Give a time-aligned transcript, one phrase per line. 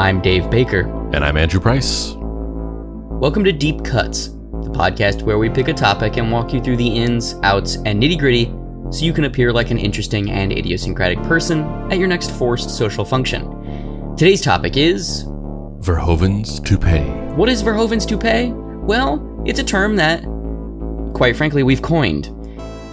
[0.00, 0.88] I'm Dave Baker.
[1.12, 2.14] And I'm Andrew Price.
[2.16, 6.78] Welcome to Deep Cuts, the podcast where we pick a topic and walk you through
[6.78, 8.46] the ins, outs, and nitty gritty
[8.90, 13.04] so you can appear like an interesting and idiosyncratic person at your next forced social
[13.04, 14.16] function.
[14.16, 15.24] Today's topic is
[15.80, 17.04] Verhoeven's toupee.
[17.34, 18.52] What is Verhoeven's toupee?
[18.54, 20.22] Well, it's a term that,
[21.12, 22.34] quite frankly, we've coined.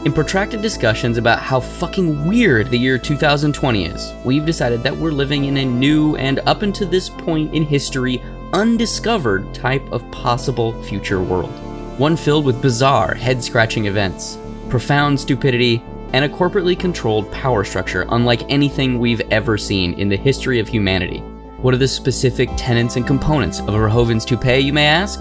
[0.08, 5.12] In protracted discussions about how fucking weird the year 2020 is, we've decided that we're
[5.12, 8.24] living in a new and up until this point in history
[8.54, 11.52] undiscovered type of possible future world.
[12.00, 14.38] One filled with bizarre, head scratching events,
[14.70, 15.84] profound stupidity,
[16.14, 20.70] and a corporately controlled power structure unlike anything we've ever seen in the history of
[20.70, 21.20] humanity.
[21.58, 25.20] What are the specific tenets and components of a Verhoeven's toupee, you may ask?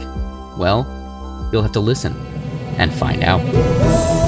[0.57, 0.87] Well,
[1.53, 2.15] you'll have to listen
[2.79, 4.26] and find out.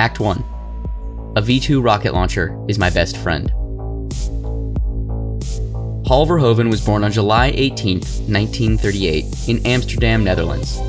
[0.00, 0.42] Act 1
[1.36, 3.50] A V 2 rocket launcher is my best friend.
[6.06, 10.80] Paul Verhoeven was born on July 18, 1938, in Amsterdam, Netherlands.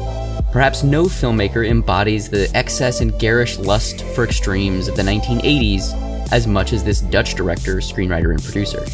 [0.54, 6.48] Perhaps no filmmaker embodies the excess and garish lust for extremes of the 1980s as
[6.48, 8.86] much as this Dutch director, screenwriter, and producer.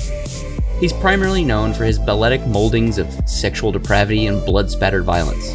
[0.80, 5.54] He's primarily known for his balletic moldings of sexual depravity and blood spattered violence,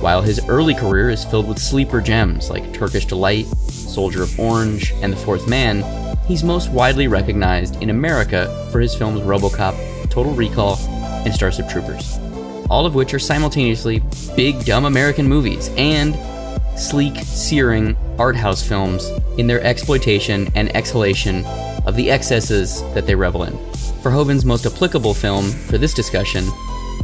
[0.00, 3.46] while his early career is filled with sleeper gems like Turkish Delight,
[3.98, 5.82] Soldier of Orange, and The Fourth Man,
[6.28, 9.74] he's most widely recognized in America for his films Robocop,
[10.08, 10.76] Total Recall,
[11.26, 12.16] and Starship Troopers,
[12.70, 14.00] all of which are simultaneously
[14.36, 16.16] big, dumb American movies and
[16.78, 21.44] sleek, searing art house films in their exploitation and exhalation
[21.84, 23.54] of the excesses that they revel in.
[24.04, 26.44] Verhoeven's most applicable film for this discussion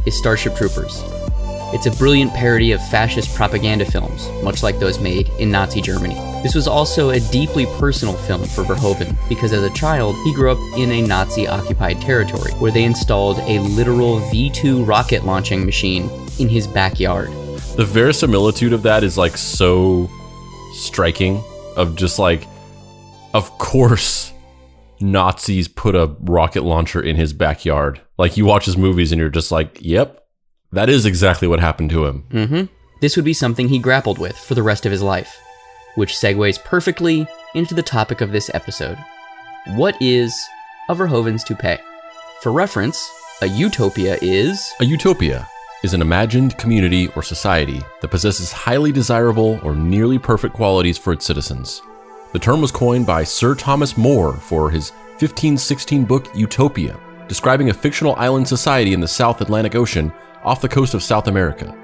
[0.05, 1.03] is Starship Troopers.
[1.75, 6.15] It's a brilliant parody of fascist propaganda films, much like those made in Nazi Germany.
[6.41, 10.53] This was also a deeply personal film for Verhoeven because as a child, he grew
[10.53, 15.65] up in a Nazi occupied territory where they installed a literal V 2 rocket launching
[15.65, 16.09] machine
[16.39, 17.27] in his backyard.
[17.75, 20.09] The verisimilitude of that is like so
[20.75, 21.43] striking,
[21.75, 22.47] of just like,
[23.33, 24.31] of course,
[25.01, 27.99] Nazis put a rocket launcher in his backyard.
[28.17, 30.24] Like you watch his movies and you're just like, yep,
[30.71, 32.21] that is exactly what happened to him.
[32.31, 32.63] hmm.
[33.01, 35.39] This would be something he grappled with for the rest of his life,
[35.95, 38.97] which segues perfectly into the topic of this episode.
[39.75, 40.33] What is
[40.89, 41.77] a Verhoeven's toupee?
[42.41, 43.09] For reference,
[43.41, 45.47] a utopia is A utopia
[45.83, 51.13] is an imagined community or society that possesses highly desirable or nearly perfect qualities for
[51.13, 51.81] its citizens.
[52.31, 57.73] The term was coined by Sir Thomas More for his 1516 book Utopia, describing a
[57.73, 60.11] fictional island society in the South Atlantic Ocean
[60.45, 61.75] off the coast of South America.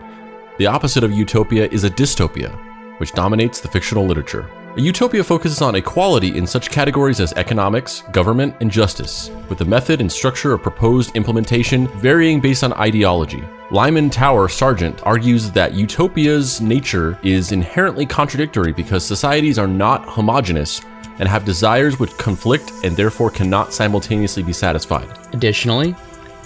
[0.57, 2.51] The opposite of utopia is a dystopia,
[2.99, 4.49] which dominates the fictional literature.
[4.77, 9.65] A utopia focuses on equality in such categories as economics, government, and justice, with the
[9.65, 13.43] method and structure of proposed implementation varying based on ideology.
[13.71, 20.81] Lyman Tower Sargent argues that utopia's nature is inherently contradictory because societies are not homogenous
[21.19, 25.09] and have desires which conflict and therefore cannot simultaneously be satisfied.
[25.33, 25.95] Additionally,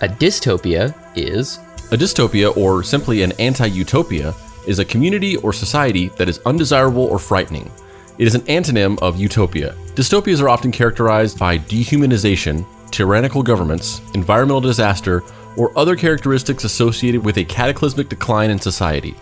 [0.01, 1.59] a dystopia is
[1.91, 4.33] A dystopia, or simply an anti utopia,
[4.65, 7.71] is a community or society that is undesirable or frightening.
[8.17, 9.75] It is an antonym of utopia.
[9.93, 15.21] Dystopias are often characterized by dehumanization, tyrannical governments, environmental disaster,
[15.57, 19.15] or other characteristics associated with a cataclysmic decline in society.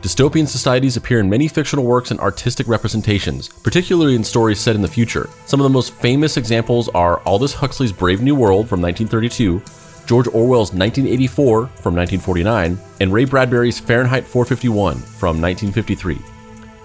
[0.00, 4.82] Dystopian societies appear in many fictional works and artistic representations, particularly in stories set in
[4.82, 5.30] the future.
[5.46, 9.62] Some of the most famous examples are Aldous Huxley's Brave New World from 1932,
[10.06, 16.18] George Orwell's 1984 from 1949, and Ray Bradbury's Fahrenheit 451 from 1953.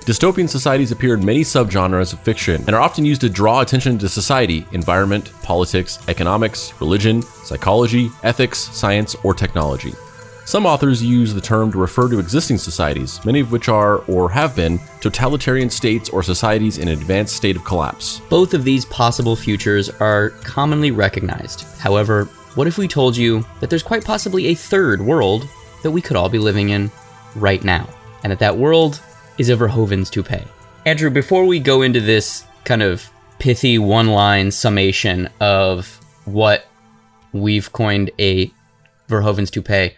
[0.01, 3.97] Dystopian societies appear in many subgenres of fiction and are often used to draw attention
[3.99, 9.93] to society, environment, politics, economics, religion, psychology, ethics, science, or technology.
[10.45, 14.31] Some authors use the term to refer to existing societies, many of which are, or
[14.31, 18.19] have been, totalitarian states or societies in an advanced state of collapse.
[18.31, 21.65] both of these possible futures are commonly recognized.
[21.77, 25.47] However, what if we told you that there's quite possibly a third world
[25.83, 26.91] that we could all be living in
[27.35, 27.87] right now,
[28.23, 29.01] and that that world
[29.37, 30.43] is a Verhoeven's toupee?
[30.85, 36.65] Andrew, before we go into this kind of pithy one-line summation of what
[37.31, 38.51] we've coined a
[39.07, 39.95] Verhoeven's toupee,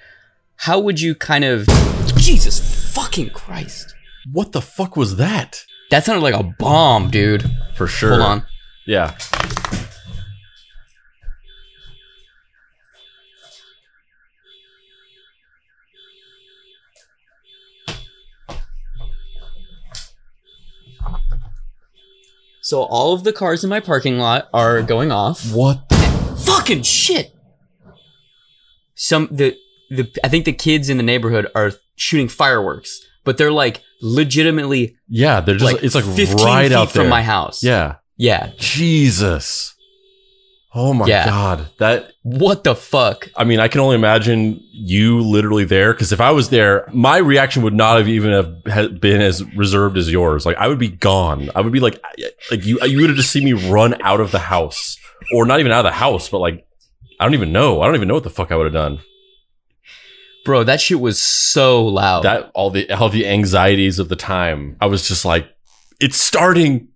[0.58, 1.66] how would you kind of
[2.18, 3.96] Jesus fucking Christ?
[4.32, 5.66] What the fuck was that?
[5.90, 7.50] That sounded like a bomb, dude.
[7.76, 8.12] For sure.
[8.12, 8.46] Hold on.
[8.86, 9.18] Yeah.
[22.72, 25.52] So all of the cars in my parking lot are going off.
[25.52, 25.90] What?
[25.90, 27.36] The fucking shit.
[28.96, 29.58] Some the
[29.90, 34.96] the I think the kids in the neighborhood are shooting fireworks, but they're like legitimately
[35.10, 37.62] Yeah, they're just like it's like 15 right feet out there from my house.
[37.62, 37.96] Yeah.
[38.16, 38.52] Yeah.
[38.58, 39.76] Jesus.
[40.74, 41.26] Oh my Yeah.
[41.26, 41.68] god.
[41.80, 43.30] That What the fuck?
[43.36, 47.18] I mean, I can only imagine you literally there because if I was there, my
[47.18, 50.46] reaction would not have even have been as reserved as yours.
[50.46, 51.50] Like I would be gone.
[51.56, 52.02] I would be like,
[52.50, 54.98] like you, you would have just seen me run out of the house,
[55.34, 56.66] or not even out of the house, but like
[57.20, 57.82] I don't even know.
[57.82, 59.00] I don't even know what the fuck I would have done.
[60.46, 62.24] Bro, that shit was so loud.
[62.24, 64.78] That all the all the anxieties of the time.
[64.80, 65.48] I was just like,
[66.00, 66.88] it's starting.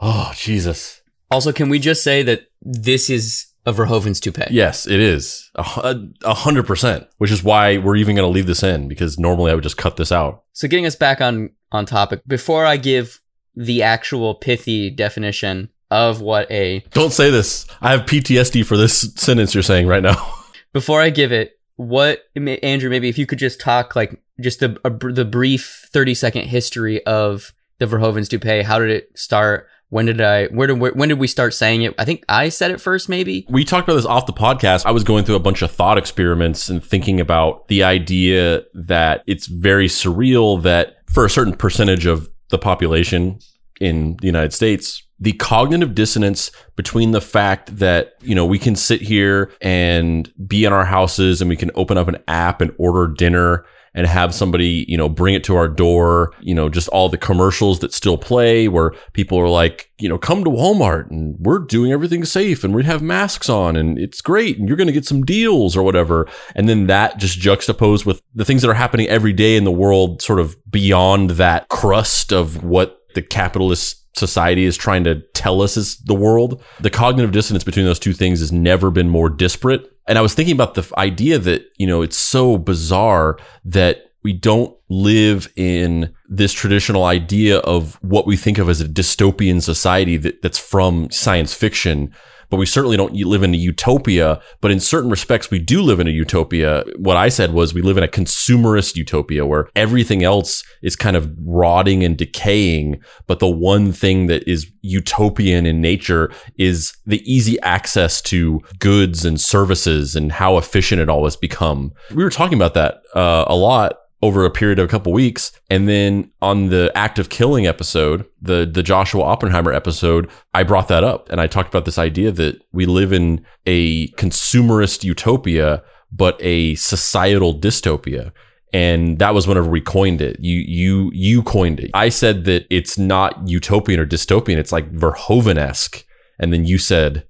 [0.00, 1.00] Oh Jesus.
[1.30, 4.44] Also, can we just say that this is a Verhoeven's toupee?
[4.50, 7.06] Yes, it is a hundred percent.
[7.18, 9.76] Which is why we're even going to leave this in because normally I would just
[9.76, 10.44] cut this out.
[10.52, 13.20] So getting us back on on topic, before I give
[13.56, 17.66] the actual pithy definition of what a Don't say this.
[17.80, 20.34] I have PTSD for this sentence you're saying right now.
[20.72, 24.78] before I give it, what Andrew, maybe if you could just talk like just the
[24.84, 28.62] a, the brief thirty second history of the Verhoeven's toupee.
[28.62, 29.68] How did it start?
[29.88, 30.46] When did I?
[30.46, 31.94] Where did when did we start saying it?
[31.98, 33.46] I think I said it first, maybe.
[33.48, 34.86] We talked about this off the podcast.
[34.86, 39.22] I was going through a bunch of thought experiments and thinking about the idea that
[39.26, 43.38] it's very surreal that for a certain percentage of the population
[43.80, 48.76] in the United States, the cognitive dissonance between the fact that, you know, we can
[48.76, 52.72] sit here and be in our houses and we can open up an app and
[52.78, 53.64] order dinner
[53.94, 57.16] and have somebody, you know, bring it to our door, you know, just all the
[57.16, 61.60] commercials that still play where people are like, you know, come to Walmart and we're
[61.60, 64.92] doing everything safe and we have masks on and it's great and you're going to
[64.92, 66.28] get some deals or whatever.
[66.54, 69.70] And then that just juxtaposed with the things that are happening every day in the
[69.70, 75.60] world, sort of beyond that crust of what the capitalist society is trying to tell
[75.60, 76.62] us is the world.
[76.80, 79.90] The cognitive dissonance between those two things has never been more disparate.
[80.06, 84.32] And I was thinking about the idea that, you know, it's so bizarre that we
[84.32, 90.16] don't live in this traditional idea of what we think of as a dystopian society
[90.16, 92.12] that, that's from science fiction.
[92.50, 94.40] But we certainly don't live in a utopia.
[94.60, 96.84] But in certain respects, we do live in a utopia.
[96.96, 101.16] What I said was we live in a consumerist utopia where everything else is kind
[101.16, 103.00] of rotting and decaying.
[103.26, 109.24] But the one thing that is utopian in nature is the easy access to goods
[109.24, 111.92] and services and how efficient it all has become.
[112.14, 113.94] We were talking about that uh, a lot
[114.24, 115.52] over a period of a couple weeks.
[115.68, 120.88] And then on the act of killing episode, the the Joshua Oppenheimer episode, I brought
[120.88, 125.82] that up and I talked about this idea that we live in a consumerist utopia,
[126.10, 128.32] but a societal dystopia.
[128.72, 130.40] And that was whenever we coined it.
[130.40, 131.90] You you you coined it.
[131.92, 134.56] I said that it's not utopian or dystopian.
[134.56, 136.02] It's like Verhoeven-esque.
[136.40, 137.26] And then you said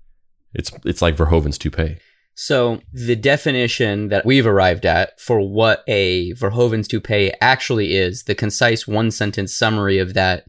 [0.55, 1.99] it's it's like Verhoeven's toupee.
[2.34, 8.34] So the definition that we've arrived at for what a Verhoeven's toupee actually is, the
[8.34, 10.46] concise one sentence summary of that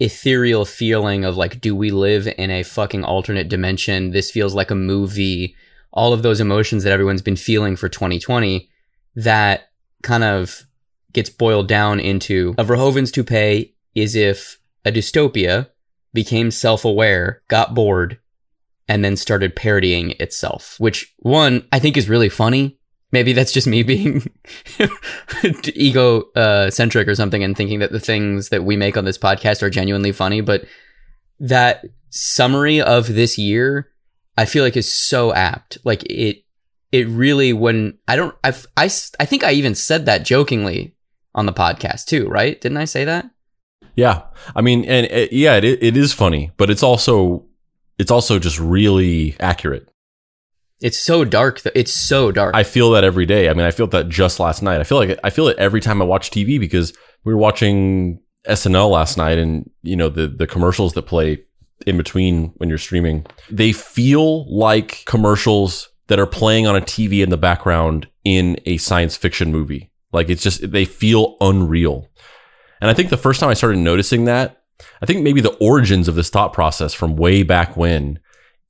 [0.00, 4.10] ethereal feeling of like, do we live in a fucking alternate dimension?
[4.10, 5.54] This feels like a movie.
[5.92, 8.68] All of those emotions that everyone's been feeling for 2020,
[9.14, 9.70] that
[10.02, 10.62] kind of
[11.12, 15.68] gets boiled down into a Verhoeven's toupee is if a dystopia
[16.12, 18.18] became self-aware, got bored,
[18.90, 22.76] and then started parodying itself, which one I think is really funny.
[23.12, 24.28] Maybe that's just me being
[25.74, 29.16] ego uh, centric or something and thinking that the things that we make on this
[29.16, 30.40] podcast are genuinely funny.
[30.40, 30.64] But
[31.38, 33.92] that summary of this year,
[34.36, 35.78] I feel like is so apt.
[35.84, 36.42] Like it,
[36.90, 38.84] it really when I don't, I, I,
[39.20, 40.96] I think I even said that jokingly
[41.32, 42.60] on the podcast too, right?
[42.60, 43.30] Didn't I say that?
[43.94, 44.22] Yeah,
[44.56, 47.44] I mean, and yeah, it it is funny, but it's also
[48.00, 49.86] it's also just really accurate.
[50.80, 51.60] It's so dark.
[51.60, 52.54] Th- it's so dark.
[52.54, 53.50] I feel that every day.
[53.50, 54.80] I mean, I feel that just last night.
[54.80, 58.18] I feel like I feel it every time I watch TV because we were watching
[58.48, 61.44] SNL last night, and you know the the commercials that play
[61.86, 67.22] in between when you're streaming, they feel like commercials that are playing on a TV
[67.22, 69.90] in the background in a science fiction movie.
[70.10, 72.08] Like it's just they feel unreal.
[72.80, 74.59] And I think the first time I started noticing that,
[75.02, 78.18] I think maybe the origins of this thought process from way back when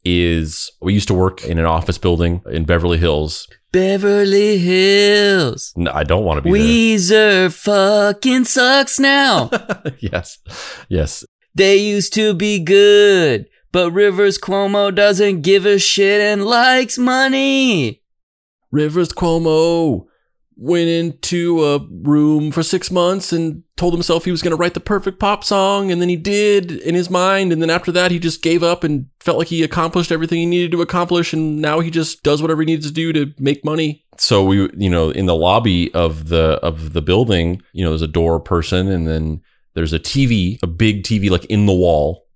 [0.04, 3.46] is we used to work in an office building in Beverly Hills.
[3.72, 5.72] Beverly Hills.
[5.76, 9.50] No, I don't want to be Weezer fucking sucks now.
[9.98, 10.38] yes.
[10.88, 11.24] Yes.
[11.54, 18.02] they used to be good, but Rivers Cuomo doesn't give a shit and likes money.
[18.70, 20.06] Rivers Cuomo
[20.60, 24.74] went into a room for six months and told himself he was going to write
[24.74, 25.90] the perfect pop song.
[25.90, 27.50] And then he did in his mind.
[27.50, 30.44] And then after that, he just gave up and felt like he accomplished everything he
[30.44, 31.32] needed to accomplish.
[31.32, 34.04] And now he just does whatever he needs to do to make money.
[34.18, 38.02] So we, you know, in the lobby of the, of the building, you know, there's
[38.02, 39.40] a door person and then
[39.72, 42.26] there's a TV, a big TV like in the wall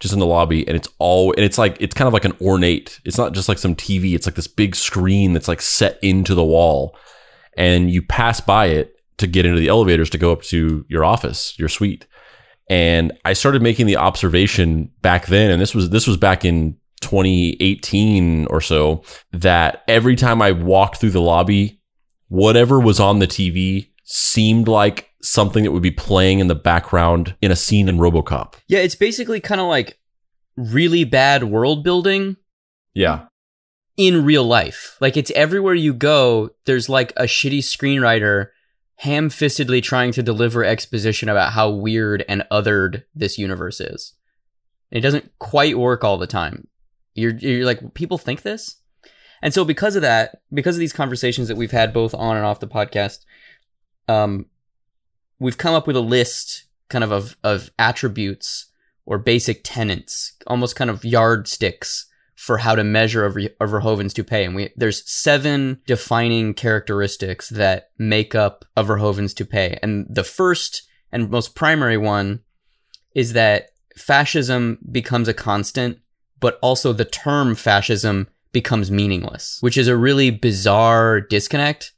[0.00, 2.36] just in the lobby and it's all and it's like it's kind of like an
[2.40, 5.98] ornate it's not just like some tv it's like this big screen that's like set
[6.02, 6.96] into the wall
[7.56, 11.04] and you pass by it to get into the elevators to go up to your
[11.04, 12.06] office your suite
[12.68, 16.76] and i started making the observation back then and this was this was back in
[17.00, 21.80] 2018 or so that every time i walked through the lobby
[22.28, 27.34] whatever was on the tv seemed like something that would be playing in the background
[27.40, 28.54] in a scene in RoboCop.
[28.68, 29.98] Yeah, it's basically kind of like
[30.56, 32.36] really bad world building
[32.92, 33.26] Yeah.
[33.96, 34.96] In real life.
[35.00, 38.48] Like it's everywhere you go, there's like a shitty screenwriter
[38.96, 44.14] ham fistedly trying to deliver exposition about how weird and othered this universe is.
[44.90, 46.68] It doesn't quite work all the time.
[47.14, 48.76] You're, you're like, people think this?
[49.42, 52.46] And so because of that, because of these conversations that we've had both on and
[52.46, 53.18] off the podcast,
[54.08, 54.46] um,
[55.38, 58.70] we've come up with a list kind of of, of attributes
[59.06, 64.14] or basic tenets, almost kind of yardsticks for how to measure a, Ver- a Verhoeven's
[64.14, 64.44] toupee.
[64.44, 69.78] And we, there's seven defining characteristics that make up a Verhoeven's toupee.
[69.82, 72.40] And the first and most primary one
[73.14, 75.98] is that fascism becomes a constant,
[76.40, 81.93] but also the term fascism becomes meaningless, which is a really bizarre disconnect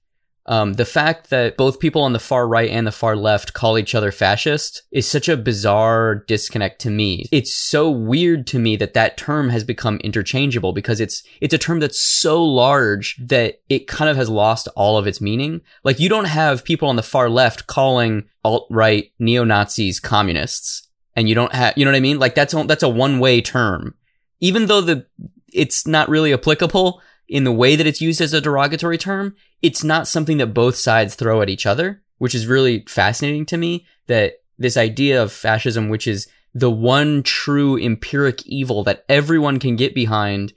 [0.49, 3.77] um, the fact that both people on the far right and the far left call
[3.77, 7.27] each other fascist is such a bizarre disconnect to me.
[7.33, 11.59] It's so weird to me that that term has become interchangeable because it's it's a
[11.59, 15.63] term that's so large that it kind of has lost all of its meaning.
[15.83, 20.89] Like you don't have people on the far left calling alt right neo Nazis communists,
[21.17, 22.21] and you don't have you know what I mean?
[22.21, 23.97] Like that's a, that's a one way term,
[24.39, 25.07] even though the
[25.53, 29.83] it's not really applicable in the way that it's used as a derogatory term, it's
[29.83, 33.87] not something that both sides throw at each other, which is really fascinating to me
[34.07, 39.77] that this idea of fascism, which is the one true empiric evil that everyone can
[39.77, 40.53] get behind,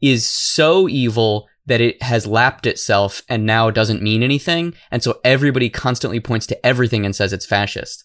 [0.00, 4.74] is so evil that it has lapped itself and now doesn't mean anything.
[4.90, 8.04] And so everybody constantly points to everything and says it's fascist.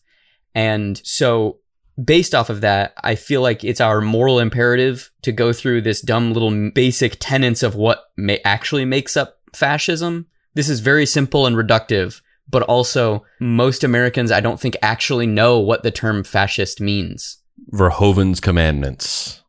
[0.56, 1.60] And so
[2.04, 6.02] based off of that, I feel like it's our moral imperative to go through this
[6.02, 10.28] dumb little basic tenets of what may actually makes up fascism.
[10.54, 15.60] This is very simple and reductive, but also most Americans, I don't think actually know
[15.60, 17.38] what the term fascist means.
[17.72, 19.42] Verhoeven's commandments.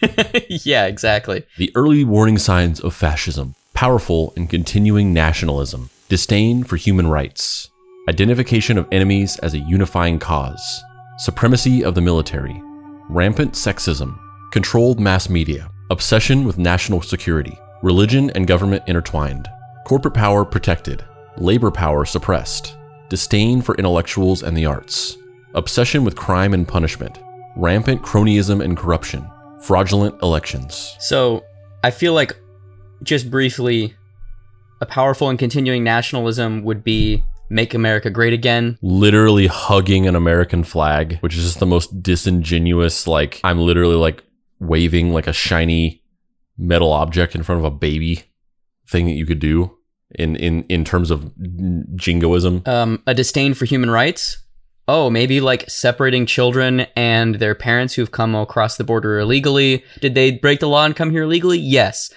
[0.48, 1.44] yeah, exactly.
[1.58, 7.70] The early warning signs of fascism powerful and continuing nationalism, disdain for human rights,
[8.08, 10.82] identification of enemies as a unifying cause,
[11.20, 12.62] supremacy of the military,
[13.10, 14.18] rampant sexism,
[14.52, 19.46] controlled mass media, obsession with national security, religion and government intertwined,
[19.86, 21.04] corporate power protected,
[21.36, 22.74] labor power suppressed,
[23.10, 25.18] disdain for intellectuals and the arts,
[25.52, 27.18] obsession with crime and punishment,
[27.54, 30.96] rampant cronyism and corruption, fraudulent elections.
[31.00, 31.44] So
[31.84, 32.34] I feel like,
[33.02, 33.94] just briefly,
[34.80, 38.78] a powerful and continuing nationalism would be make America great again.
[38.80, 44.22] Literally hugging an American flag, which is just the most disingenuous, like, I'm literally like
[44.60, 46.02] waving like a shiny
[46.56, 48.22] metal object in front of a baby
[48.88, 49.76] thing that you could do
[50.12, 51.30] in, in, in terms of
[51.96, 52.62] jingoism.
[52.66, 54.38] Um, a disdain for human rights.
[54.88, 59.84] Oh, maybe like separating children and their parents who've come across the border illegally.
[60.00, 61.58] Did they break the law and come here illegally?
[61.58, 62.12] Yes.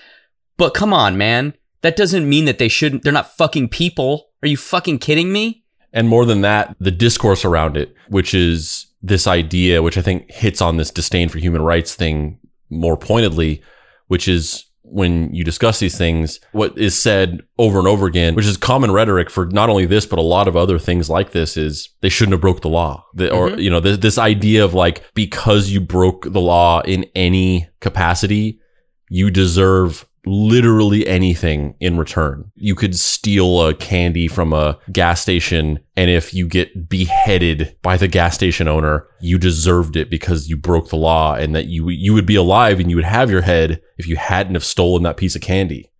[0.57, 1.53] But come on, man.
[1.83, 4.29] That doesn't mean that they shouldn't, they're not fucking people.
[4.41, 5.63] Are you fucking kidding me?
[5.93, 10.31] And more than that, the discourse around it, which is this idea, which I think
[10.31, 13.61] hits on this disdain for human rights thing more pointedly,
[14.07, 18.45] which is when you discuss these things, what is said over and over again, which
[18.45, 21.57] is common rhetoric for not only this, but a lot of other things like this
[21.57, 23.03] is they shouldn't have broke the law.
[23.13, 23.61] The, or, Mhm.
[23.61, 28.59] you know, this, this idea of like, because you broke the law in any capacity,
[29.09, 32.51] you deserve literally anything in return.
[32.55, 37.97] You could steal a candy from a gas station and if you get beheaded by
[37.97, 41.89] the gas station owner, you deserved it because you broke the law and that you
[41.89, 45.03] you would be alive and you would have your head if you hadn't have stolen
[45.03, 45.91] that piece of candy.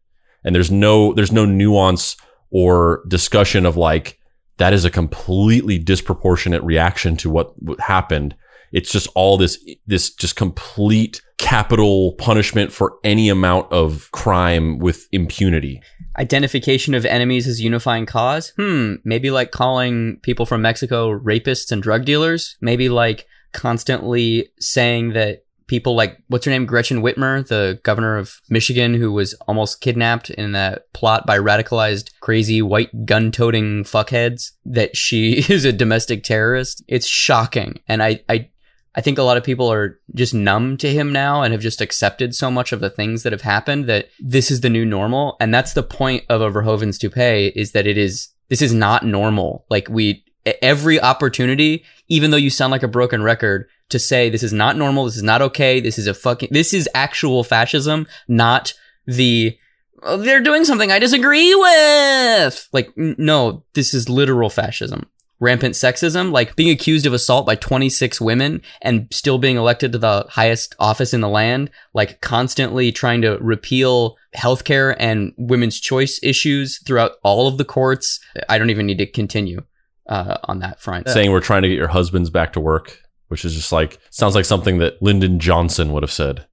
[0.44, 2.16] And there's no there's no nuance
[2.50, 4.20] or discussion of like
[4.58, 8.36] that is a completely disproportionate reaction to what, happened.
[8.72, 15.08] It's just all this this just complete capital punishment for any amount of crime with
[15.12, 15.82] impunity.
[16.18, 18.54] identification of enemies as unifying cause?
[18.56, 22.56] Hmm, maybe like calling people from Mexico rapists and drug dealers.
[22.62, 28.40] Maybe like constantly saying that people like what's her name Gretchen Whitmer, the governor of
[28.50, 34.96] Michigan who was almost kidnapped in that plot by radicalized crazy white gun-toting fuckheads that
[34.96, 36.84] she is a domestic terrorist.
[36.88, 37.80] It's shocking.
[37.88, 38.50] And I I
[38.96, 41.82] I think a lot of people are just numb to him now and have just
[41.82, 45.36] accepted so much of the things that have happened that this is the new normal.
[45.40, 49.04] And that's the point of a Verhoeven's toupee is that it is, this is not
[49.04, 49.66] normal.
[49.70, 50.24] Like we,
[50.62, 54.78] every opportunity, even though you sound like a broken record, to say this is not
[54.78, 58.74] normal, this is not okay, this is a fucking, this is actual fascism, not
[59.06, 59.58] the,
[60.04, 62.70] "Oh, they're doing something I disagree with.
[62.72, 65.08] Like, n- no, this is literal fascism
[65.44, 69.98] rampant sexism, like being accused of assault by 26 women and still being elected to
[69.98, 76.18] the highest office in the land, like constantly trying to repeal healthcare and women's choice
[76.24, 78.22] issues throughout all of the courts.
[78.48, 79.64] I don't even need to continue
[80.08, 81.10] uh, on that front.
[81.10, 84.36] saying we're trying to get your husbands back to work, which is just like sounds
[84.36, 86.48] like something that Lyndon Johnson would have said.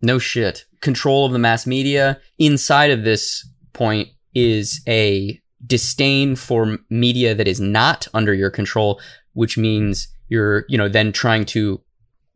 [0.00, 0.66] No shit.
[0.80, 2.20] Control of the mass media.
[2.38, 9.00] Inside of this point is a disdain for media that is not under your control,
[9.32, 11.80] which means you're, you know, then trying to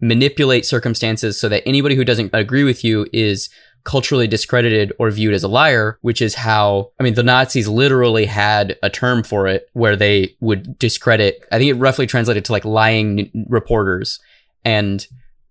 [0.00, 3.50] manipulate circumstances so that anybody who doesn't agree with you is
[3.84, 8.26] culturally discredited or viewed as a liar, which is how, I mean, the Nazis literally
[8.26, 12.52] had a term for it where they would discredit, I think it roughly translated to
[12.52, 14.20] like lying n- reporters.
[14.64, 15.06] And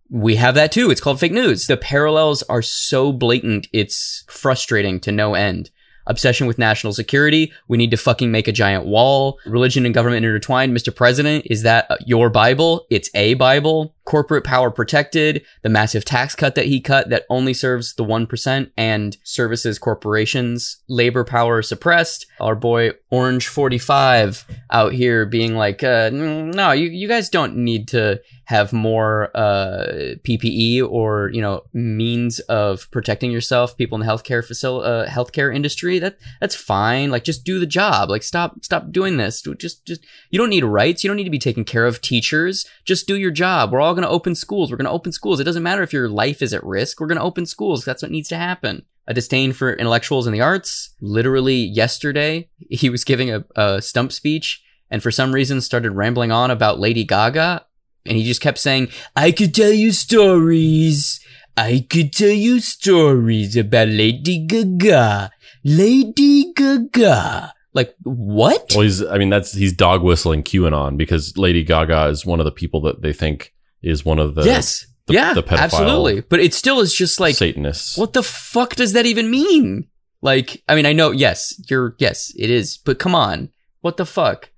[0.10, 0.92] we have that too.
[0.92, 1.68] It's called fake news.
[1.68, 5.72] The parallels are so blatant, it's frustrating to no end.
[6.10, 7.54] Obsession with national security.
[7.68, 9.40] We need to fucking make a giant wall.
[9.46, 10.76] Religion and government intertwined.
[10.76, 10.94] Mr.
[10.94, 12.86] President, is that uh, your Bible?
[12.90, 13.96] It's a Bible.
[14.06, 15.46] Corporate power protected.
[15.62, 20.78] The massive tax cut that he cut that only serves the 1% and services corporations.
[20.90, 22.26] Labor power suppressed.
[22.40, 27.56] Our boy Orange 45 out here being like, uh, "Mm, no, you, you guys don't
[27.56, 28.20] need to
[28.50, 33.78] have more uh, PPE or you know means of protecting yourself.
[33.78, 37.12] People in the healthcare facil- uh, healthcare industry that that's fine.
[37.12, 38.10] Like just do the job.
[38.10, 39.44] Like stop stop doing this.
[39.60, 41.04] Just just you don't need rights.
[41.04, 42.02] You don't need to be taken care of.
[42.02, 43.72] Teachers, just do your job.
[43.72, 44.72] We're all going to open schools.
[44.72, 45.40] We're going to open schools.
[45.40, 47.00] It doesn't matter if your life is at risk.
[47.00, 47.86] We're going to open schools.
[47.86, 48.84] That's what needs to happen.
[49.06, 50.96] A disdain for intellectuals in the arts.
[51.02, 56.32] Literally yesterday, he was giving a, a stump speech and for some reason started rambling
[56.32, 57.66] on about Lady Gaga
[58.10, 61.20] and he just kept saying, I could tell you stories.
[61.56, 65.32] I could tell you stories about Lady Gaga.
[65.64, 67.54] Lady Gaga.
[67.74, 68.72] Like, what?
[68.74, 72.46] Well, he's I mean that's he's dog whistling QAnon because Lady Gaga is one of
[72.46, 74.82] the people that they think is one of the yes.
[75.06, 76.22] the- yeah, the pedophile absolutely.
[76.22, 77.98] But it still is just like, Satanists.
[77.98, 79.88] what the fuck does that even mean?
[80.22, 83.50] Like, I mean, I know, yes, you're, yes, it is, but come on.
[83.82, 84.52] What the fuck?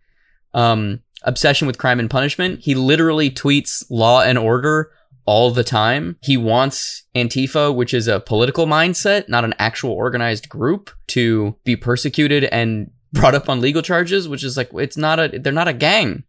[0.54, 2.60] Um, obsession with crime and punishment.
[2.62, 4.92] He literally tweets law and order
[5.26, 6.18] all the time.
[6.22, 11.76] He wants Antifa, which is a political mindset, not an actual organized group, to be
[11.76, 15.68] persecuted and brought up on legal charges, which is like, it's not a, they're not
[15.68, 16.24] a gang.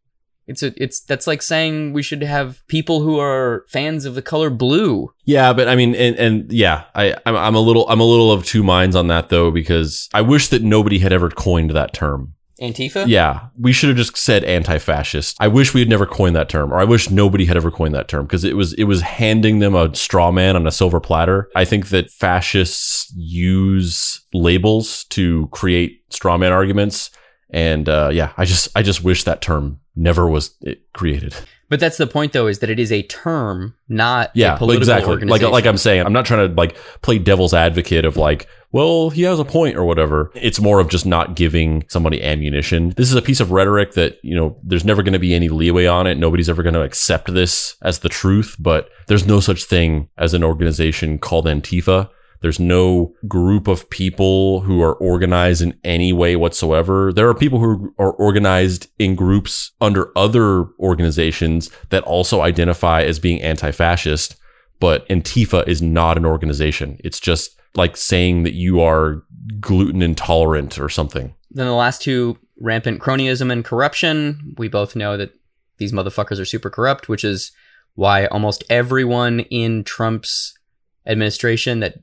[0.46, 4.22] It's a, it's, that's like saying we should have people who are fans of the
[4.22, 5.12] color blue.
[5.24, 8.32] Yeah, but I mean, and, and yeah, I I'm, I'm a little I'm a little
[8.32, 11.94] of two minds on that though because I wish that nobody had ever coined that
[11.94, 12.34] term.
[12.60, 13.06] Antifa?
[13.08, 15.36] Yeah, we should have just said anti-fascist.
[15.40, 17.94] I wish we had never coined that term, or I wish nobody had ever coined
[17.94, 21.00] that term because it was it was handing them a straw man on a silver
[21.00, 21.48] platter.
[21.56, 27.10] I think that fascists use labels to create straw man arguments,
[27.50, 30.56] and uh, yeah, I just I just wish that term never was
[30.92, 31.34] created.
[31.68, 34.82] But that's the point, though, is that it is a term, not Yeah, a political
[34.82, 35.26] exactly.
[35.26, 39.10] Like like I'm saying, I'm not trying to like play devil's advocate of like, well,
[39.10, 40.30] he has a point or whatever.
[40.34, 42.90] It's more of just not giving somebody ammunition.
[42.96, 45.48] This is a piece of rhetoric that, you know, there's never going to be any
[45.48, 46.16] leeway on it.
[46.16, 50.34] Nobody's ever going to accept this as the truth, but there's no such thing as
[50.34, 52.08] an organization called Antifa.
[52.40, 57.12] There's no group of people who are organized in any way whatsoever.
[57.12, 63.20] There are people who are organized in groups under other organizations that also identify as
[63.20, 64.34] being anti-fascist,
[64.82, 66.98] but Antifa is not an organization.
[67.04, 69.22] It's just like saying that you are
[69.60, 71.36] gluten intolerant or something.
[71.52, 74.56] then the last two, rampant cronyism and corruption.
[74.58, 75.38] We both know that
[75.78, 77.52] these motherfuckers are super corrupt, which is
[77.94, 80.58] why almost everyone in Trump's
[81.06, 82.00] administration that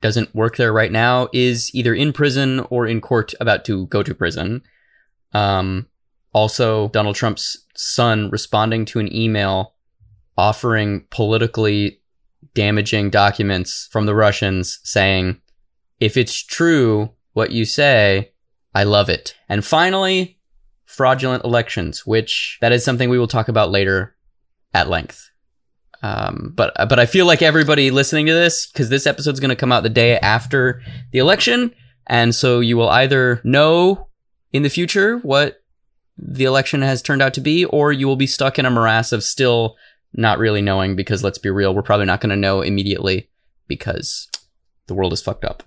[0.00, 4.02] doesn't work there right now is either in prison or in court about to go
[4.02, 4.62] to prison.
[5.34, 5.86] Um,
[6.32, 9.74] also, Donald Trump's son responding to an email
[10.40, 12.00] offering politically
[12.54, 15.40] damaging documents from the Russians saying,
[16.00, 18.32] if it's true what you say.
[18.74, 19.34] I love it.
[19.48, 20.38] And finally,
[20.84, 24.14] fraudulent elections, which that is something we will talk about later
[24.72, 25.30] at length.
[26.02, 29.50] Um, but but I feel like everybody listening to this, because this episode is going
[29.50, 31.74] to come out the day after the election,
[32.06, 34.08] and so you will either know
[34.52, 35.62] in the future what
[36.16, 39.12] the election has turned out to be, or you will be stuck in a morass
[39.12, 39.76] of still
[40.12, 40.96] not really knowing.
[40.96, 43.28] Because let's be real, we're probably not going to know immediately
[43.68, 44.28] because
[44.86, 45.62] the world is fucked up.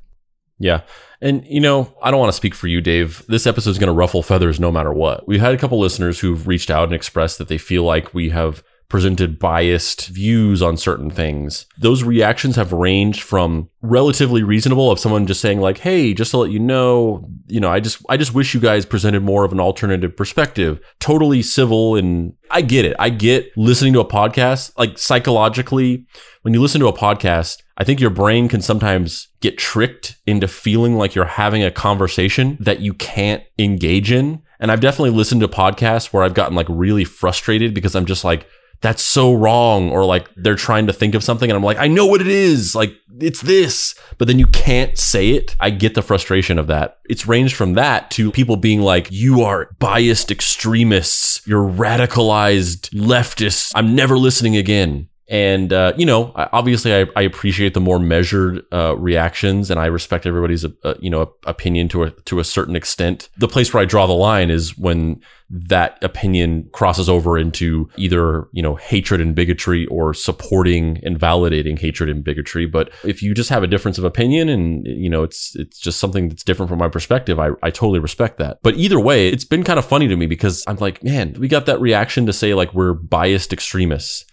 [0.60, 0.82] Yeah.
[1.22, 3.26] And, you know, I don't want to speak for you, Dave.
[3.28, 5.28] This episode is going to ruffle feathers no matter what.
[5.28, 8.30] We've had a couple listeners who've reached out and expressed that they feel like we
[8.30, 11.66] have presented biased views on certain things.
[11.80, 16.38] Those reactions have ranged from relatively reasonable of someone just saying like, "Hey, just to
[16.38, 19.52] let you know, you know, I just I just wish you guys presented more of
[19.52, 22.96] an alternative perspective." Totally civil and I get it.
[23.00, 26.06] I get listening to a podcast like psychologically
[26.44, 30.48] when you listen to a podcast, I think your brain can sometimes get tricked into
[30.48, 34.44] feeling like you're having a conversation that you can't engage in.
[34.60, 38.24] And I've definitely listened to podcasts where I've gotten like really frustrated because I'm just
[38.24, 38.46] like
[38.84, 41.88] that's so wrong or like they're trying to think of something and I'm like I
[41.88, 43.96] know what it is like it's this.
[44.18, 45.56] But then you can't say it.
[45.60, 46.98] I get the frustration of that.
[47.06, 51.46] It's ranged from that to people being like you are biased extremists.
[51.46, 53.72] You're radicalized leftists.
[53.76, 58.66] I'm never listening again and uh, you know, obviously, I, I, appreciate the more measured
[58.74, 62.76] uh, reactions, and I respect everybody's uh, you know opinion to a to a certain
[62.76, 63.30] extent.
[63.38, 68.50] The place where I draw the line is when that opinion crosses over into either
[68.52, 72.66] you know hatred and bigotry or supporting and validating hatred and bigotry.
[72.66, 76.00] But if you just have a difference of opinion, and you know it's it's just
[76.00, 78.58] something that's different from my perspective, I I totally respect that.
[78.62, 81.48] But either way, it's been kind of funny to me because I'm like, man, we
[81.48, 84.26] got that reaction to say like we're biased extremists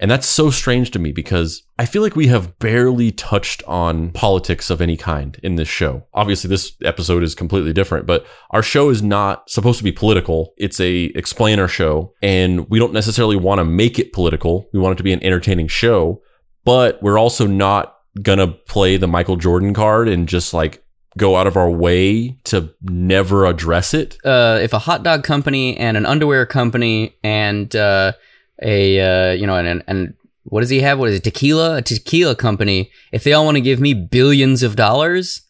[0.00, 4.10] and that's so strange to me because I feel like we have barely touched on
[4.10, 6.06] politics of any kind in this show.
[6.14, 10.54] Obviously, this episode is completely different, but our show is not supposed to be political.
[10.56, 14.68] It's a explainer show, and we don't necessarily want to make it political.
[14.72, 16.22] We want it to be an entertaining show,
[16.64, 20.84] but we're also not gonna play the Michael Jordan card and just like
[21.16, 24.16] go out of our way to never address it.
[24.24, 28.12] Uh, if a hot dog company and an underwear company and uh,
[28.62, 30.98] a uh, you know and and what does he have?
[30.98, 31.24] What is it?
[31.24, 32.90] Tequila, a tequila company.
[33.12, 35.42] If they all want to give me billions of dollars,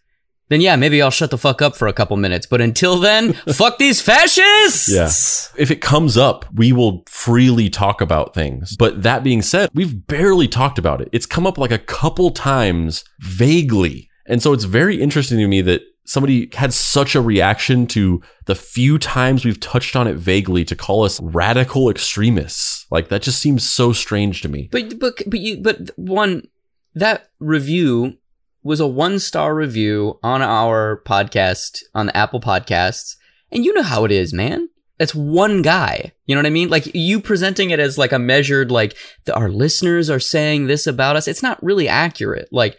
[0.48, 2.46] then yeah, maybe I'll shut the fuck up for a couple minutes.
[2.46, 4.88] But until then, fuck these fascists.
[4.88, 5.60] Yeah.
[5.60, 8.76] If it comes up, we will freely talk about things.
[8.76, 11.08] But that being said, we've barely talked about it.
[11.12, 14.10] It's come up like a couple times vaguely.
[14.26, 18.54] And so it's very interesting to me that somebody had such a reaction to the
[18.54, 22.77] few times we've touched on it vaguely to call us radical extremists.
[22.90, 24.68] Like that just seems so strange to me.
[24.70, 26.48] But but but you but one
[26.94, 28.16] that review
[28.62, 33.16] was a one star review on our podcast on the Apple Podcasts,
[33.52, 34.68] and you know how it is, man.
[34.98, 36.12] It's one guy.
[36.26, 36.70] You know what I mean?
[36.70, 40.86] Like you presenting it as like a measured, like the, our listeners are saying this
[40.86, 41.28] about us.
[41.28, 42.48] It's not really accurate.
[42.50, 42.76] Like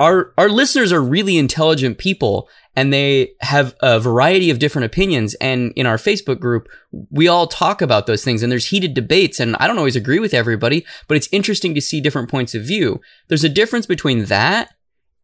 [0.00, 5.34] our our listeners are really intelligent people and they have a variety of different opinions.
[5.34, 6.68] And in our Facebook group
[7.10, 10.18] we all talk about those things and there's heated debates and I don't always agree
[10.18, 13.00] with everybody but it's interesting to see different points of view.
[13.28, 14.74] There's a difference between that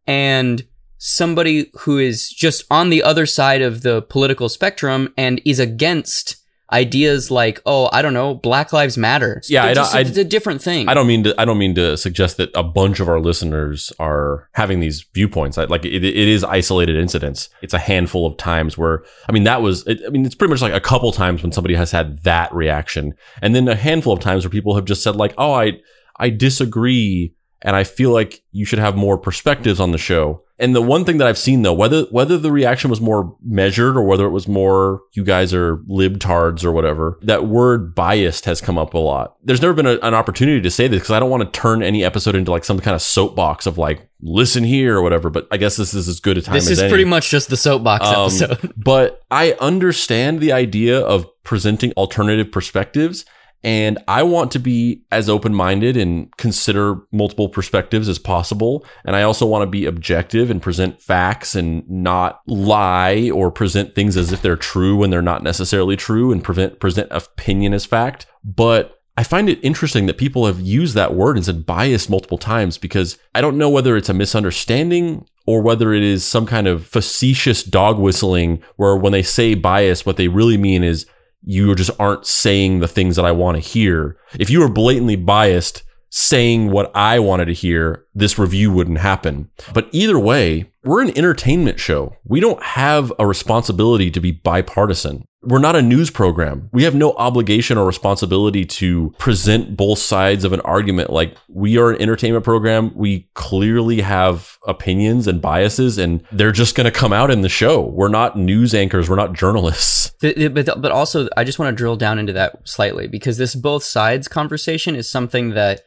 [0.07, 0.65] and
[0.97, 6.38] somebody who is just on the other side of the political spectrum and is against
[6.71, 9.41] ideas like, oh, I don't know, Black Lives Matter.
[9.47, 10.87] Yeah, I don't, it's a different thing.
[10.87, 11.39] I don't mean to.
[11.39, 15.57] I don't mean to suggest that a bunch of our listeners are having these viewpoints.
[15.57, 17.49] like it, it is isolated incidents.
[17.61, 19.85] It's a handful of times where I mean that was.
[19.87, 22.53] It, I mean it's pretty much like a couple times when somebody has had that
[22.53, 25.79] reaction, and then a handful of times where people have just said like, oh, I
[26.17, 30.43] I disagree, and I feel like you should have more perspectives on the show.
[30.59, 33.95] And the one thing that I've seen though, whether whether the reaction was more measured
[33.95, 38.59] or whether it was more you guys are libtards or whatever, that word biased has
[38.59, 39.37] come up a lot.
[39.43, 41.81] There's never been a, an opportunity to say this because I don't want to turn
[41.81, 45.29] any episode into like some kind of soapbox of like listen here or whatever.
[45.29, 46.55] But I guess this is as good a time.
[46.55, 46.89] This is any.
[46.89, 48.73] pretty much just the soapbox um, episode.
[48.77, 53.25] but I understand the idea of presenting alternative perspectives
[53.63, 58.85] and I want to be as open minded and consider multiple perspectives as possible.
[59.03, 63.95] And I also want to be objective and present facts and not lie or present
[63.95, 67.85] things as if they're true when they're not necessarily true and prevent, present opinion as
[67.85, 68.25] fact.
[68.45, 72.37] But I find it interesting that people have used that word and said bias multiple
[72.37, 76.67] times because I don't know whether it's a misunderstanding or whether it is some kind
[76.67, 81.05] of facetious dog whistling where when they say bias, what they really mean is
[81.43, 84.17] you just aren't saying the things that I want to hear.
[84.39, 89.49] If you were blatantly biased saying what I wanted to hear, this review wouldn't happen.
[89.73, 92.15] But either way, we're an entertainment show.
[92.23, 95.25] We don't have a responsibility to be bipartisan.
[95.41, 96.69] We're not a news program.
[96.73, 101.11] We have no obligation or responsibility to present both sides of an argument.
[101.11, 102.91] Like we are an entertainment program.
[102.93, 107.49] We clearly have opinions and biases and they're just going to come out in the
[107.49, 107.81] show.
[107.81, 109.09] We're not news anchors.
[109.09, 110.11] We're not journalists.
[110.21, 113.83] But, but also, I just want to drill down into that slightly because this both
[113.83, 115.81] sides conversation is something that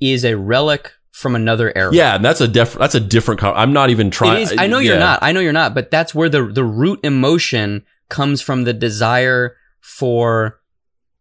[0.00, 1.92] is a relic from another era.
[1.92, 3.40] Yeah, and that's a def- that's a different.
[3.40, 4.48] Com- I'm not even trying.
[4.58, 5.20] I know you're not.
[5.22, 5.74] I know you're not.
[5.74, 10.60] But that's where the the root emotion comes from the desire for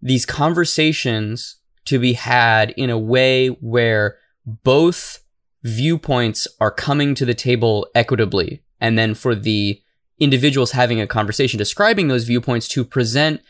[0.01, 5.19] these conversations to be had in a way where both
[5.63, 9.81] viewpoints are coming to the table equitably and then for the
[10.19, 13.41] individuals having a conversation describing those viewpoints to present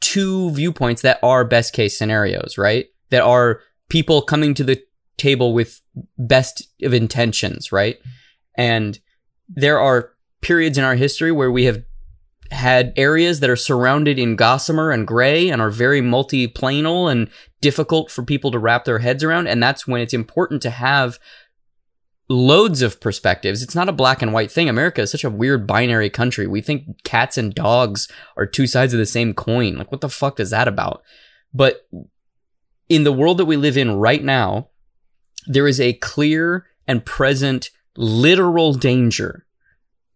[0.00, 4.82] two viewpoints that are best case scenarios right that are people coming to the
[5.16, 5.80] table with
[6.18, 7.98] best of intentions right
[8.56, 8.98] and
[9.48, 11.82] there are periods in our history where we have
[12.52, 18.10] had areas that are surrounded in gossamer and gray and are very multiplanal and difficult
[18.10, 19.46] for people to wrap their heads around.
[19.46, 21.18] And that's when it's important to have
[22.28, 23.62] loads of perspectives.
[23.62, 24.68] It's not a black and white thing.
[24.68, 26.46] America is such a weird binary country.
[26.46, 29.76] We think cats and dogs are two sides of the same coin.
[29.76, 31.02] Like, what the fuck is that about?
[31.54, 31.88] But
[32.88, 34.68] in the world that we live in right now,
[35.46, 39.46] there is a clear and present literal danger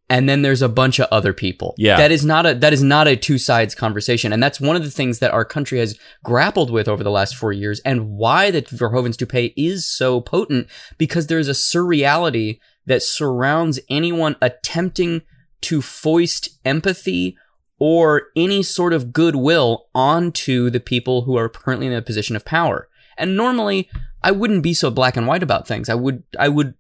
[0.09, 1.75] and then there's a bunch of other people.
[1.77, 1.97] Yeah.
[1.97, 4.33] That is not a that is not a two sides conversation.
[4.33, 7.35] And that's one of the things that our country has grappled with over the last
[7.35, 13.03] four years and why the Verhoeven's Toupee is so potent because there's a surreality that
[13.03, 15.23] surrounds anyone attempting
[15.63, 17.37] to foist empathy
[17.79, 22.45] or any sort of goodwill onto the people who are currently in a position of
[22.45, 22.89] power.
[23.19, 23.91] And normally
[24.27, 25.89] I wouldn't be so black and white about things.
[25.89, 26.75] I would I would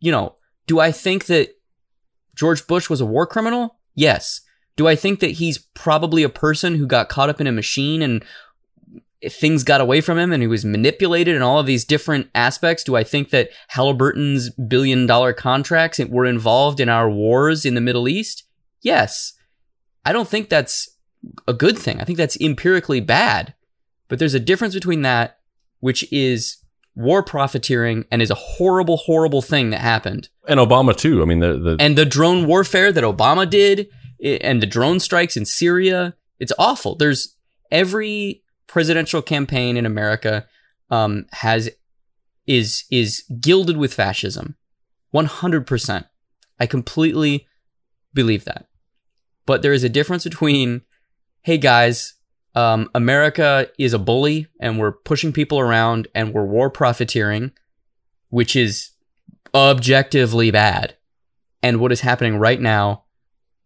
[0.00, 0.34] you know,
[0.66, 1.50] do I think that
[2.34, 3.76] George Bush was a war criminal?
[3.94, 4.40] Yes.
[4.74, 8.02] Do I think that he's probably a person who got caught up in a machine
[8.02, 8.24] and
[9.28, 12.82] things got away from him and he was manipulated in all of these different aspects?
[12.82, 17.80] Do I think that Halliburton's billion dollar contracts were involved in our wars in the
[17.80, 18.42] Middle East?
[18.82, 19.34] Yes.
[20.04, 20.96] I don't think that's
[21.46, 22.00] a good thing.
[22.00, 23.54] I think that's empirically bad.
[24.08, 25.38] But there's a difference between that,
[25.78, 26.56] which is
[26.98, 30.28] war profiteering and is a horrible, horrible thing that happened.
[30.48, 31.22] And Obama too.
[31.22, 33.86] I mean, the, the and the drone warfare that Obama did,
[34.20, 36.16] and the drone strikes in Syria.
[36.40, 36.96] It's awful.
[36.96, 37.36] There's
[37.70, 40.46] every presidential campaign in America
[40.90, 41.70] um, has
[42.46, 44.56] is is gilded with fascism,
[45.10, 46.06] one hundred percent.
[46.58, 47.46] I completely
[48.12, 48.66] believe that.
[49.46, 50.82] But there is a difference between,
[51.42, 52.14] hey guys,
[52.58, 57.52] um, America is a bully and we're pushing people around and we're war profiteering,
[58.30, 58.90] which is
[59.54, 60.96] objectively bad.
[61.62, 63.04] And what is happening right now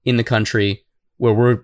[0.05, 0.85] in the country
[1.17, 1.61] where we're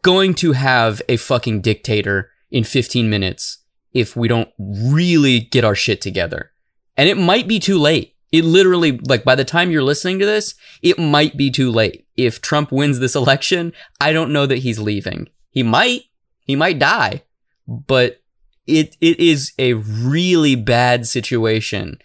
[0.00, 3.62] going to have a fucking dictator in 15 minutes
[3.92, 6.50] if we don't really get our shit together.
[6.96, 8.16] And it might be too late.
[8.32, 12.06] It literally, like, by the time you're listening to this, it might be too late.
[12.16, 15.28] If Trump wins this election, I don't know that he's leaving.
[15.50, 16.04] He might,
[16.50, 17.22] he might die,
[17.66, 18.20] but
[18.66, 21.98] it it is a really bad situation.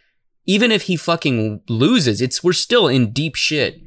[0.45, 3.81] Even if he fucking loses, it's we're still in deep shit.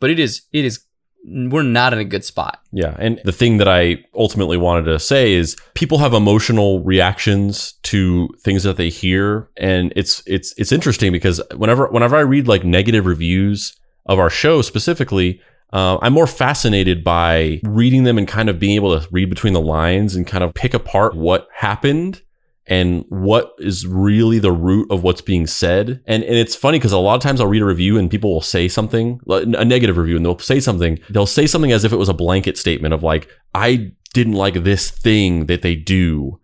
[0.00, 0.80] But it is it is
[1.24, 2.60] we're not in a good spot.
[2.72, 7.74] Yeah, and the thing that I ultimately wanted to say is people have emotional reactions
[7.84, 12.48] to things that they hear and it's it's it's interesting because whenever whenever I read
[12.48, 15.40] like negative reviews of our show specifically,
[15.72, 19.52] uh, I'm more fascinated by reading them and kind of being able to read between
[19.52, 22.22] the lines and kind of pick apart what happened
[22.66, 26.02] and what is really the root of what's being said.
[26.06, 28.32] And and it's funny because a lot of times I'll read a review and people
[28.32, 30.98] will say something, a negative review, and they'll say something.
[31.08, 34.62] They'll say something as if it was a blanket statement of like, I didn't like
[34.62, 36.40] this thing that they do.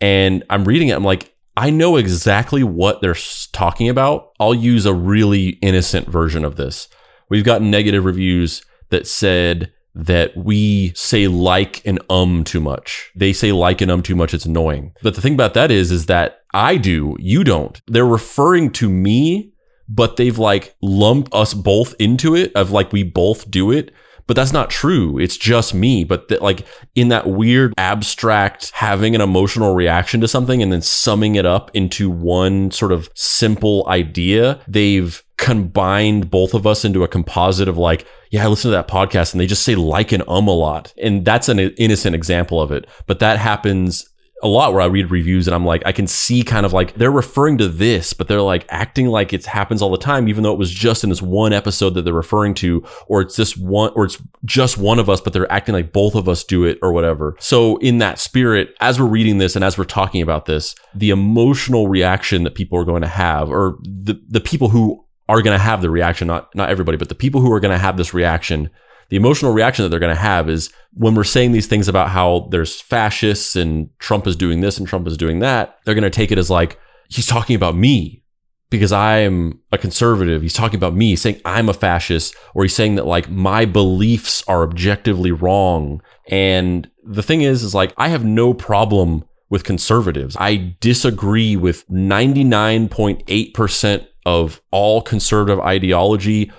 [0.00, 3.16] And I'm reading it, I'm like, I know exactly what they're
[3.52, 4.32] talking about.
[4.40, 6.88] I'll use a really innocent version of this.
[7.34, 13.10] We've gotten negative reviews that said that we say like and um too much.
[13.16, 14.34] They say like and um too much.
[14.34, 14.92] It's annoying.
[15.02, 17.82] But the thing about that is, is that I do, you don't.
[17.88, 19.52] They're referring to me,
[19.88, 23.92] but they've like lumped us both into it of like we both do it.
[24.28, 25.18] But that's not true.
[25.18, 26.04] It's just me.
[26.04, 30.82] But th- like in that weird abstract having an emotional reaction to something and then
[30.82, 37.04] summing it up into one sort of simple idea, they've combined both of us into
[37.04, 40.10] a composite of like, yeah, I listen to that podcast and they just say like
[40.10, 40.94] and um a lot.
[41.02, 42.86] And that's an innocent example of it.
[43.06, 44.08] But that happens
[44.42, 46.94] a lot where I read reviews and I'm like, I can see kind of like
[46.94, 50.42] they're referring to this, but they're like acting like it happens all the time, even
[50.42, 53.54] though it was just in this one episode that they're referring to, or it's this
[53.54, 56.64] one, or it's just one of us, but they're acting like both of us do
[56.64, 57.36] it or whatever.
[57.38, 61.10] So in that spirit, as we're reading this and as we're talking about this, the
[61.10, 65.56] emotional reaction that people are going to have, or the, the people who are going
[65.56, 67.96] to have the reaction, not, not everybody, but the people who are going to have
[67.96, 68.70] this reaction
[69.08, 72.10] the emotional reaction that they're going to have is when we're saying these things about
[72.10, 76.04] how there's fascists and Trump is doing this and Trump is doing that, they're going
[76.04, 78.22] to take it as like, he's talking about me
[78.70, 80.42] because I'm a conservative.
[80.42, 84.42] He's talking about me, saying I'm a fascist, or he's saying that like my beliefs
[84.48, 86.00] are objectively wrong.
[86.28, 90.36] And the thing is, is like, I have no problem with conservatives.
[90.40, 96.50] I disagree with 99.8% of all conservative ideology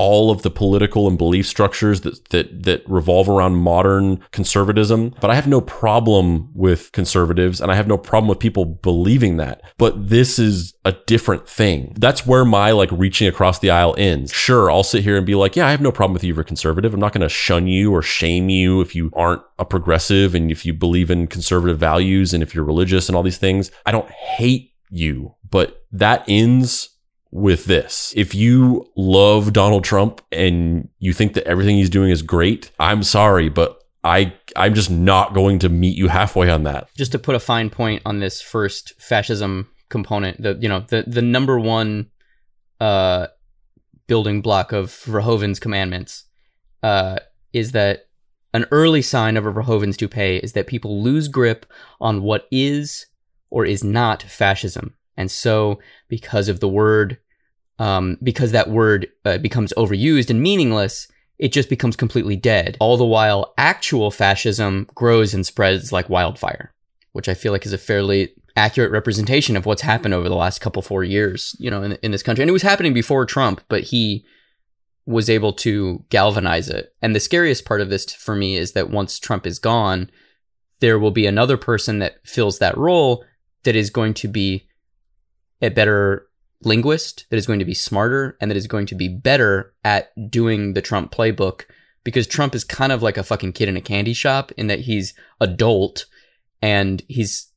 [0.00, 5.14] all of the political and belief structures that that that revolve around modern conservatism.
[5.20, 9.36] But I have no problem with conservatives and I have no problem with people believing
[9.36, 9.60] that.
[9.76, 11.92] But this is a different thing.
[11.98, 14.32] That's where my like reaching across the aisle ends.
[14.32, 16.44] Sure, I'll sit here and be like, yeah, I have no problem with you for
[16.44, 16.94] conservative.
[16.94, 20.50] I'm not going to shun you or shame you if you aren't a progressive and
[20.50, 23.70] if you believe in conservative values and if you're religious and all these things.
[23.84, 26.88] I don't hate you, but that ends
[27.30, 28.12] with this.
[28.16, 33.02] If you love Donald Trump and you think that everything he's doing is great, I'm
[33.02, 36.88] sorry, but I I'm just not going to meet you halfway on that.
[36.96, 41.04] Just to put a fine point on this first fascism component, the you know, the
[41.06, 42.10] the number one
[42.80, 43.28] uh
[44.06, 46.24] building block of Verhoeven's commandments
[46.82, 47.18] uh
[47.52, 48.06] is that
[48.52, 51.66] an early sign of a Verhoeven's toupee is that people lose grip
[52.00, 53.06] on what is
[53.50, 54.94] or is not fascism.
[55.20, 57.18] And so, because of the word,
[57.78, 62.78] um, because that word uh, becomes overused and meaningless, it just becomes completely dead.
[62.80, 66.72] All the while, actual fascism grows and spreads like wildfire,
[67.12, 70.62] which I feel like is a fairly accurate representation of what's happened over the last
[70.62, 72.42] couple four years, you know, in, in this country.
[72.42, 74.24] And it was happening before Trump, but he
[75.04, 76.94] was able to galvanize it.
[77.02, 80.10] And the scariest part of this for me is that once Trump is gone,
[80.80, 83.22] there will be another person that fills that role
[83.64, 84.66] that is going to be
[85.62, 86.26] a better
[86.62, 90.30] linguist, that is going to be smarter, and that is going to be better at
[90.30, 91.64] doing the Trump playbook
[92.04, 94.80] because Trump is kind of like a fucking kid in a candy shop in that
[94.80, 96.06] he's adult
[96.62, 97.50] and he's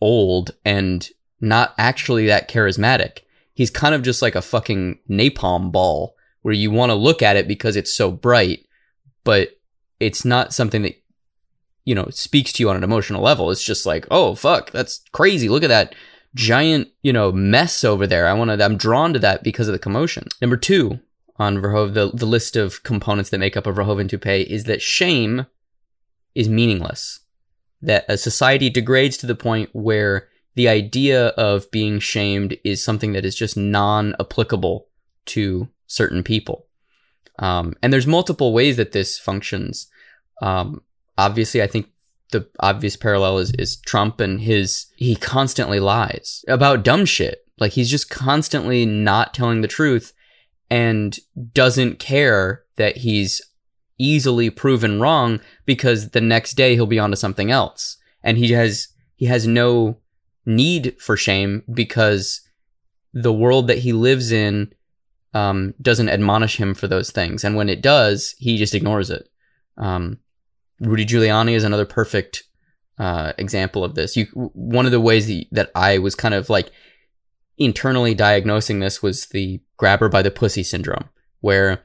[0.00, 3.20] old and not actually that charismatic.
[3.54, 7.36] He's kind of just like a fucking napalm ball where you want to look at
[7.36, 8.66] it because it's so bright,
[9.24, 9.58] but
[9.98, 11.02] it's not something that
[11.84, 13.50] you know speaks to you on an emotional level.
[13.50, 15.48] It's just like, "Oh fuck, that's crazy.
[15.48, 15.94] Look at that
[16.36, 18.28] giant, you know, mess over there.
[18.28, 20.28] I want to, I'm drawn to that because of the commotion.
[20.40, 21.00] Number two
[21.36, 24.82] on Verhoeven, the, the list of components that make up a Verhoeven toupee is that
[24.82, 25.46] shame
[26.34, 27.20] is meaningless.
[27.82, 33.12] That a society degrades to the point where the idea of being shamed is something
[33.12, 34.88] that is just non applicable
[35.26, 36.66] to certain people.
[37.38, 39.88] Um, and there's multiple ways that this functions.
[40.40, 40.82] Um,
[41.18, 41.90] obviously, I think
[42.32, 47.46] the obvious parallel is is Trump and his he constantly lies about dumb shit.
[47.58, 50.12] Like he's just constantly not telling the truth
[50.70, 51.18] and
[51.52, 53.40] doesn't care that he's
[53.98, 57.96] easily proven wrong because the next day he'll be onto something else.
[58.22, 59.98] And he has he has no
[60.44, 62.40] need for shame because
[63.12, 64.72] the world that he lives in
[65.32, 67.44] um, doesn't admonish him for those things.
[67.44, 69.28] And when it does, he just ignores it.
[69.76, 70.18] Um,
[70.80, 72.44] Rudy Giuliani is another perfect
[72.98, 74.16] uh, example of this.
[74.16, 76.70] You one of the ways that, I was kind of like
[77.58, 81.08] internally diagnosing this was the grabber by the pussy syndrome,
[81.40, 81.82] where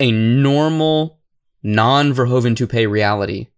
[0.00, 1.20] a normal
[1.62, 3.48] non Verhoeven toupee reality,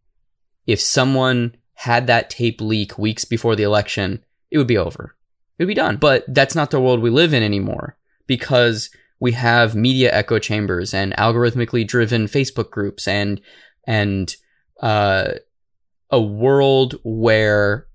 [0.67, 5.17] if someone had that tape leak weeks before the election, it would be over.
[5.59, 5.97] It would be done.
[5.97, 10.93] But that's not the world we live in anymore because we have media echo chambers
[10.93, 13.41] and algorithmically driven Facebook groups and
[13.87, 14.35] and
[14.81, 15.33] uh,
[16.11, 17.87] a world where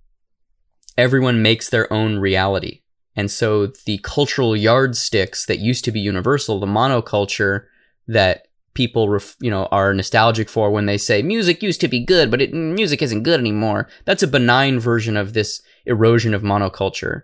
[0.98, 2.82] everyone makes their own reality.
[3.16, 7.66] And so the cultural yardsticks that used to be universal, the monoculture
[8.08, 12.06] that people ref, you know are nostalgic for when they say music used to be
[12.06, 13.90] good but it, music isn't good anymore.
[14.06, 17.24] That's a benign version of this erosion of monoculture.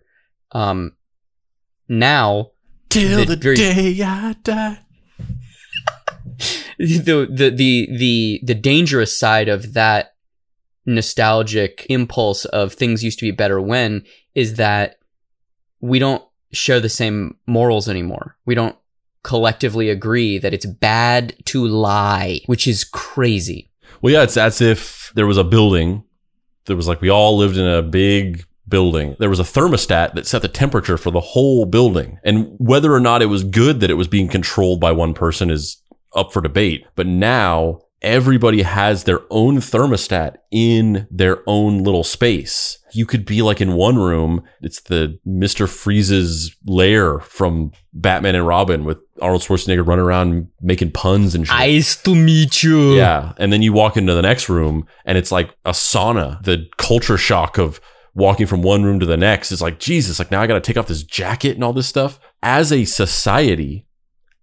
[0.52, 0.94] Um
[1.88, 2.52] now
[2.90, 4.80] till the, the very, day i die
[6.78, 10.16] the, the the the the dangerous side of that
[10.86, 14.04] nostalgic impulse of things used to be better when
[14.36, 14.98] is that
[15.82, 16.24] we don't
[16.54, 18.38] share the same morals anymore.
[18.46, 18.76] We don't
[19.24, 23.70] collectively agree that it's bad to lie, which is crazy.
[24.02, 26.04] Well, yeah, it's as if there was a building
[26.68, 29.16] there was like we all lived in a big building.
[29.20, 32.20] There was a thermostat that set the temperature for the whole building.
[32.24, 35.50] And whether or not it was good that it was being controlled by one person
[35.50, 35.82] is
[36.16, 36.86] up for debate.
[36.96, 42.78] But now everybody has their own thermostat in their own little space.
[42.94, 45.68] You could be like in one room, it's the Mr.
[45.68, 51.56] Freeze's lair from Batman and Robin with Arnold Schwarzenegger running around making puns and shit.
[51.56, 52.94] Nice to meet you.
[52.96, 53.34] Yeah.
[53.38, 56.42] And then you walk into the next room and it's like a sauna.
[56.44, 57.82] The culture shock of
[58.14, 60.62] walking from one room to the next is like, Jesus, like now I got to
[60.62, 62.20] take off this jacket and all this stuff.
[62.42, 63.86] As a society,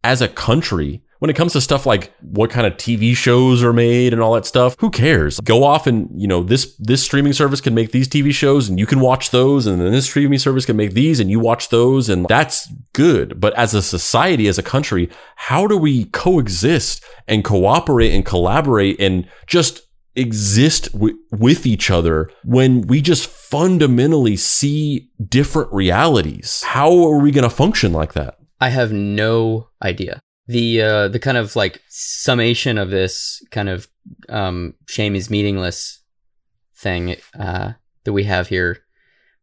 [0.02, 3.72] as a country, when it comes to stuff like what kind of TV shows are
[3.72, 5.40] made and all that stuff, who cares?
[5.40, 8.78] Go off and, you know, this this streaming service can make these TV shows and
[8.78, 11.68] you can watch those and then this streaming service can make these and you watch
[11.68, 13.40] those and that's good.
[13.40, 19.00] But as a society, as a country, how do we coexist and cooperate and collaborate
[19.00, 19.82] and just
[20.16, 26.62] exist w- with each other when we just fundamentally see different realities?
[26.64, 28.38] How are we going to function like that?
[28.60, 33.88] I have no idea the uh, the kind of like summation of this kind of
[34.28, 36.00] um, shame is meaningless
[36.76, 37.72] thing uh,
[38.04, 38.78] that we have here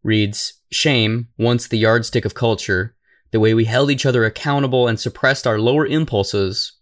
[0.04, 2.95] reads shame once the yardstick of culture
[3.32, 6.74] the way we held each other accountable and suppressed our lower impulses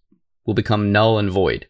[0.45, 1.67] will become null and void.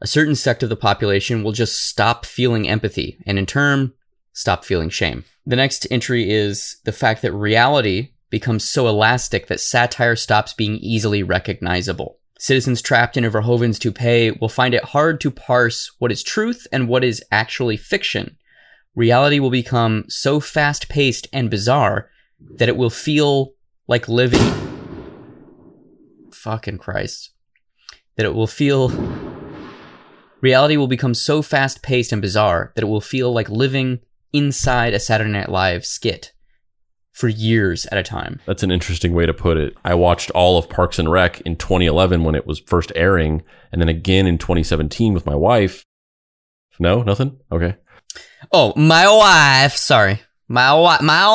[0.00, 3.92] A certain sect of the population will just stop feeling empathy and in turn
[4.32, 5.24] stop feeling shame.
[5.44, 10.76] The next entry is the fact that reality becomes so elastic that satire stops being
[10.78, 12.18] easily recognizable.
[12.38, 16.66] Citizens trapped in a Verhoeven's toupee will find it hard to parse what is truth
[16.72, 18.36] and what is actually fiction.
[18.96, 22.08] Reality will become so fast paced and bizarre
[22.56, 23.52] that it will feel
[23.86, 24.40] like living.
[26.32, 27.32] Fucking Christ.
[28.16, 28.88] That it will feel.
[30.40, 34.00] Reality will become so fast paced and bizarre that it will feel like living
[34.32, 36.31] inside a Saturday Night Live skit
[37.22, 38.40] for years at a time.
[38.46, 39.76] That's an interesting way to put it.
[39.84, 43.80] I watched all of Parks and Rec in 2011 when it was first airing, and
[43.80, 45.86] then again in 2017 with my wife.
[46.80, 47.38] No, nothing.
[47.52, 47.76] Okay.
[48.50, 49.76] Oh, my wife.
[49.76, 51.00] Sorry, my wife.
[51.00, 51.28] My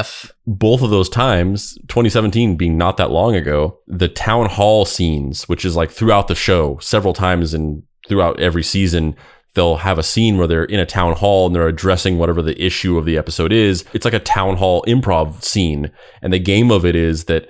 [0.00, 0.32] wife.
[0.46, 5.66] Both of those times, 2017 being not that long ago, the town hall scenes, which
[5.66, 9.16] is like throughout the show, several times and throughout every season,
[9.54, 12.60] they'll have a scene where they're in a town hall and they're addressing whatever the
[12.62, 13.84] issue of the episode is.
[13.92, 15.90] It's like a town hall improv scene.
[16.20, 17.48] And the game of it is that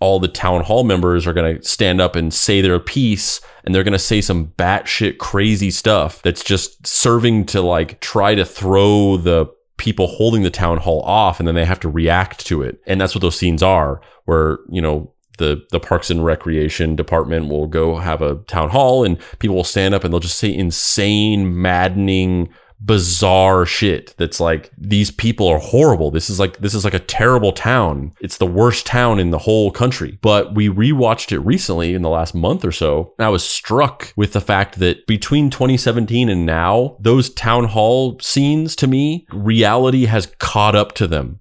[0.00, 3.74] all the town hall members are going to stand up and say their piece and
[3.74, 8.44] they're going to say some batshit crazy stuff that's just serving to like try to
[8.44, 9.46] throw the
[9.76, 12.80] people holding the town hall off and then they have to react to it.
[12.86, 17.48] And that's what those scenes are where, you know, the the Parks and Recreation department
[17.48, 20.54] will go have a town hall and people will stand up and they'll just say
[20.54, 22.48] insane, maddening,
[22.84, 26.10] bizarre shit that's like these people are horrible.
[26.10, 28.12] This is like this is like a terrible town.
[28.20, 30.18] It's the worst town in the whole country.
[30.20, 33.14] But we rewatched it recently in the last month or so.
[33.18, 38.18] And I was struck with the fact that between 2017 and now, those town hall
[38.20, 41.40] scenes to me, reality has caught up to them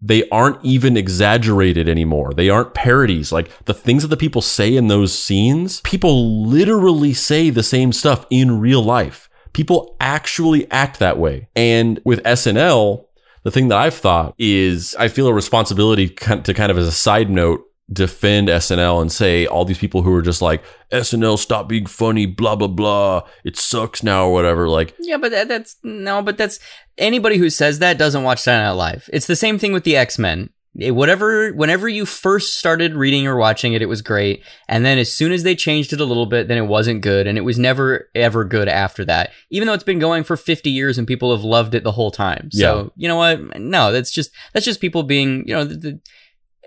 [0.00, 2.32] they aren't even exaggerated anymore.
[2.32, 3.32] They aren't parodies.
[3.32, 7.92] Like the things that the people say in those scenes, people literally say the same
[7.92, 9.28] stuff in real life.
[9.52, 11.48] People actually act that way.
[11.56, 13.06] And with SNL,
[13.42, 16.92] the thing that I've thought is I feel a responsibility to kind of as a
[16.92, 20.62] side note defend SNL and say all these people who are just like
[20.92, 23.22] SNL stop being funny blah blah blah.
[23.44, 24.68] It sucks now or whatever.
[24.68, 26.58] Like yeah but that, that's no but that's
[26.98, 29.10] anybody who says that doesn't watch Saturday Night Live.
[29.12, 30.50] It's the same thing with the X-Men.
[30.78, 34.44] It, whatever whenever you first started reading or watching it it was great.
[34.68, 37.26] And then as soon as they changed it a little bit then it wasn't good.
[37.26, 39.30] And it was never ever good after that.
[39.50, 42.10] Even though it's been going for 50 years and people have loved it the whole
[42.10, 42.50] time.
[42.52, 42.88] So yeah.
[42.96, 43.58] you know what?
[43.58, 46.00] No that's just that's just people being you know the, the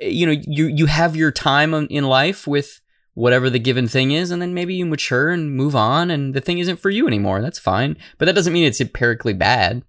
[0.02, 2.82] you know you you have your time in life with
[3.14, 6.41] whatever the given thing is and then maybe you mature and move on and the
[6.41, 7.41] thing isn't for you anymore.
[7.41, 7.97] That's fine.
[8.18, 9.84] But that doesn't mean it's empirically bad.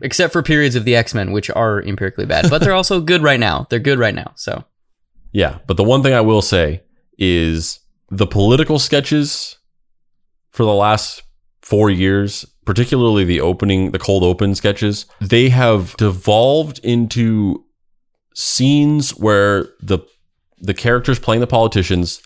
[0.00, 2.48] Except for periods of the x-men which are empirically bad.
[2.50, 3.66] But they're also good right now.
[3.68, 4.64] They're good right now so.
[5.32, 6.82] Yeah but the one thing i will say
[7.18, 7.80] is
[8.10, 9.58] the political sketches
[10.50, 11.22] for the last
[11.60, 17.64] four years particularly the opening the cold open sketches they have devolved into
[18.38, 19.98] scenes where the
[20.60, 22.22] the characters playing the politicians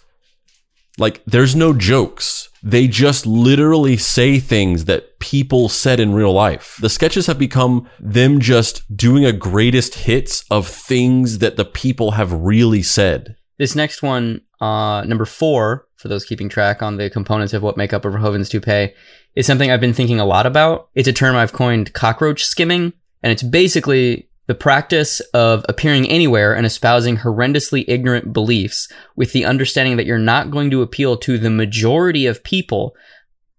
[0.99, 2.51] like there's no jokes.
[2.63, 6.77] They just literally say things that people said in real life.
[6.83, 12.13] The sketches have become them just doing a greatest hits of things that the people
[12.13, 13.37] have really said.
[13.59, 17.79] This next one, uh, number four, for those keeping track on the components of what
[17.79, 18.93] make up a Verhoeven's toupee,
[19.35, 20.91] is something I've been thinking a lot about.
[20.95, 22.93] It's a term I've coined cockroach skimming,
[23.23, 29.45] and it's basically the practice of appearing anywhere and espousing horrendously ignorant beliefs with the
[29.45, 32.95] understanding that you're not going to appeal to the majority of people,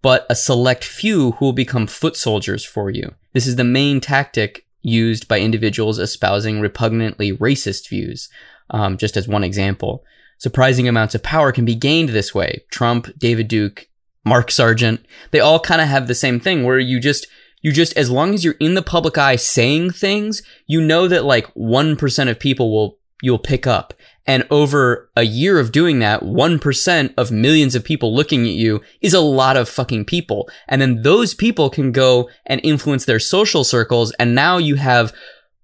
[0.02, 3.14] but a select few who will become foot soldiers for you.
[3.32, 8.30] This is the main tactic used by individuals espousing repugnantly racist views.
[8.70, 10.04] Um, just as one example,
[10.38, 12.66] surprising amounts of power can be gained this way.
[12.70, 13.88] Trump, David Duke,
[14.26, 17.28] Mark Sargent, they all kind of have the same thing where you just
[17.64, 21.26] you just as long as you're in the public eye saying things, you know that
[21.26, 23.94] like 1% of people will you'll pick up.
[24.28, 28.82] And over a year of doing that, 1% of millions of people looking at you
[29.02, 30.50] is a lot of fucking people.
[30.68, 34.12] And then those people can go and influence their social circles.
[34.20, 35.14] And now you have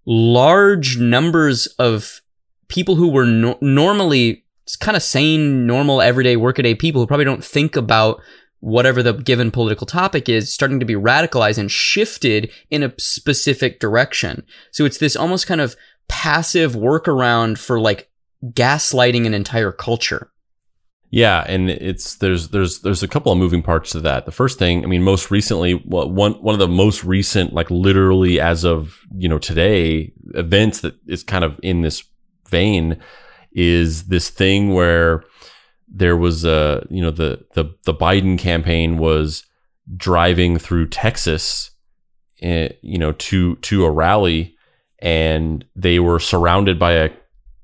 [0.05, 2.21] large numbers of
[2.69, 4.45] people who were no- normally
[4.79, 8.21] kind of sane, normal, everyday, workaday people who probably don't think about
[8.59, 13.79] whatever the given political topic is starting to be radicalized and shifted in a specific
[13.79, 14.43] direction.
[14.71, 15.75] So it's this almost kind of
[16.07, 18.09] passive workaround for like
[18.43, 20.31] gaslighting an entire culture.
[21.11, 24.25] Yeah, and it's there's there's there's a couple of moving parts to that.
[24.25, 28.39] The first thing, I mean, most recently, one one of the most recent, like literally
[28.39, 32.03] as of you know today, events that is kind of in this
[32.47, 32.99] vein
[33.51, 35.23] is this thing where
[35.91, 39.45] there was a you know the the the Biden campaign was
[39.95, 41.71] driving through Texas,
[42.41, 44.55] eh, you know, to to a rally,
[44.99, 47.09] and they were surrounded by a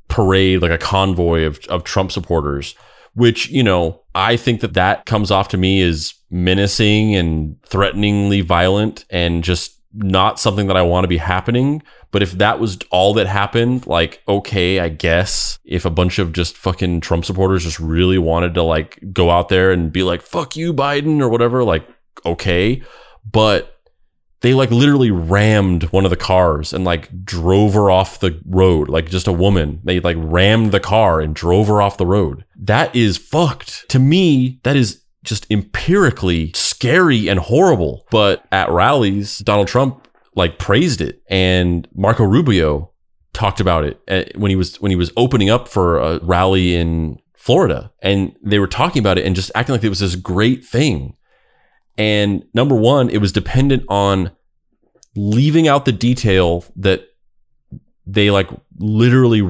[0.07, 2.75] parade, like a convoy of of Trump supporters.
[3.13, 8.41] Which you know, I think that that comes off to me as menacing and threateningly
[8.41, 11.81] violent, and just not something that I want to be happening.
[12.11, 16.33] But if that was all that happened, like, okay, I guess if a bunch of
[16.33, 20.21] just fucking Trump supporters just really wanted to like go out there and be like,
[20.21, 21.87] fuck you, Biden, or whatever, like,
[22.25, 22.81] okay.
[23.29, 23.75] But
[24.41, 28.89] they like literally rammed one of the cars and like drove her off the road,
[28.89, 29.81] like just a woman.
[29.83, 32.45] They like rammed the car and drove her off the road.
[32.55, 33.89] That is fucked.
[33.89, 38.05] To me, that is just empirically scary and horrible.
[38.11, 42.91] But at rallies, Donald Trump like praised it, and Marco Rubio
[43.33, 46.75] talked about it uh, when he was when he was opening up for a rally
[46.75, 50.15] in Florida, and they were talking about it and just acting like it was this
[50.15, 51.15] great thing.
[51.97, 54.31] And number one, it was dependent on
[55.15, 57.07] leaving out the detail that
[58.05, 59.41] they like literally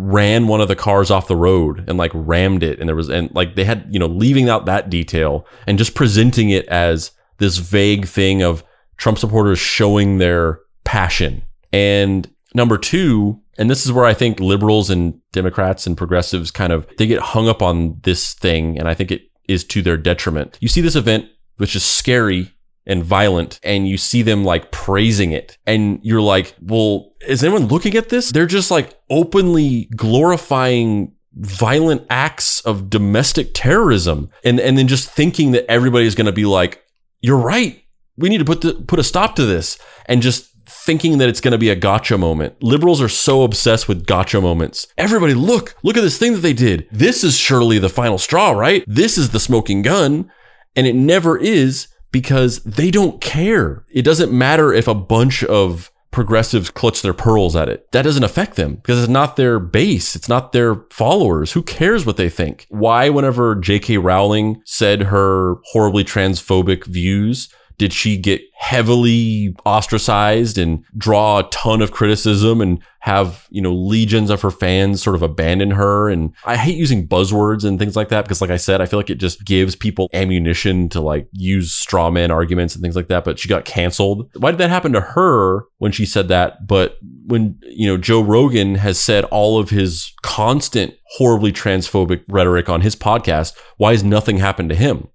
[0.00, 3.08] ran one of the cars off the road and like rammed it and there was
[3.08, 7.10] and like they had you know leaving out that detail and just presenting it as
[7.38, 8.62] this vague thing of
[8.96, 11.42] Trump supporters showing their passion.
[11.72, 16.72] And number two, and this is where I think liberals and Democrats and progressives kind
[16.72, 19.96] of they get hung up on this thing, and I think it is to their
[19.96, 20.58] detriment.
[20.60, 21.26] You see this event,
[21.56, 22.52] which is scary
[22.88, 27.68] and violent, and you see them like praising it, and you're like, well, is anyone
[27.68, 28.32] looking at this?
[28.32, 35.52] They're just like openly glorifying violent acts of domestic terrorism and and then just thinking
[35.52, 36.82] that everybody's going to be like
[37.20, 37.84] you're right
[38.16, 41.40] we need to put the, put a stop to this and just thinking that it's
[41.40, 42.62] going to be a gotcha moment.
[42.62, 44.86] Liberals are so obsessed with gotcha moments.
[44.98, 46.86] Everybody look, look at this thing that they did.
[46.90, 48.84] This is surely the final straw, right?
[48.86, 50.30] This is the smoking gun.
[50.76, 53.84] And it never is because they don't care.
[53.90, 57.90] It doesn't matter if a bunch of progressives clutch their pearls at it.
[57.92, 60.16] That doesn't affect them because it's not their base.
[60.16, 61.52] It's not their followers.
[61.52, 62.66] Who cares what they think?
[62.70, 63.98] Why, whenever J.K.
[63.98, 67.48] Rowling said her horribly transphobic views,
[67.78, 73.72] did she get heavily ostracized and draw a ton of criticism and have, you know,
[73.72, 76.08] legions of her fans sort of abandon her?
[76.08, 78.98] And I hate using buzzwords and things like that because, like I said, I feel
[78.98, 83.08] like it just gives people ammunition to like use straw man arguments and things like
[83.08, 83.24] that.
[83.24, 84.28] But she got canceled.
[84.36, 86.66] Why did that happen to her when she said that?
[86.66, 92.68] But when, you know, Joe Rogan has said all of his constant horribly transphobic rhetoric
[92.68, 95.08] on his podcast, why has nothing happened to him?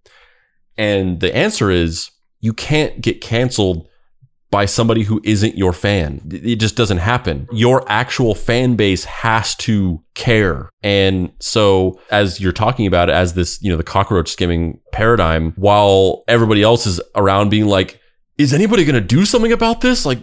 [0.77, 2.09] And the answer is
[2.43, 3.87] you can't get canceled
[4.51, 6.21] by somebody who isn't your fan.
[6.29, 7.47] It just doesn't happen.
[7.53, 10.69] Your actual fan base has to care.
[10.83, 15.53] And so as you're talking about it as this, you know, the cockroach skimming paradigm,
[15.55, 18.01] while everybody else is around being like,
[18.37, 20.05] is anybody going to do something about this?
[20.05, 20.19] Like,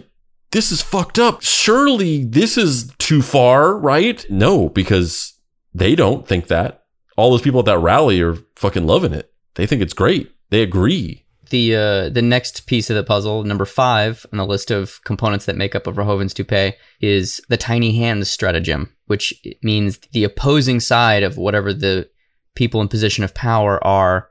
[0.51, 1.41] this is fucked up.
[1.41, 4.23] Surely this is too far, right?
[4.29, 5.39] No, because
[5.73, 6.83] they don't think that.
[7.17, 9.33] All those people at that rally are fucking loving it.
[9.55, 10.31] They think it's great.
[10.51, 14.71] They agree the uh, the next piece of the puzzle, number five on the list
[14.71, 19.99] of components that make up a Verhoeven's toupee, is the tiny hands stratagem, which means
[20.11, 22.09] the opposing side of whatever the
[22.55, 24.29] people in position of power are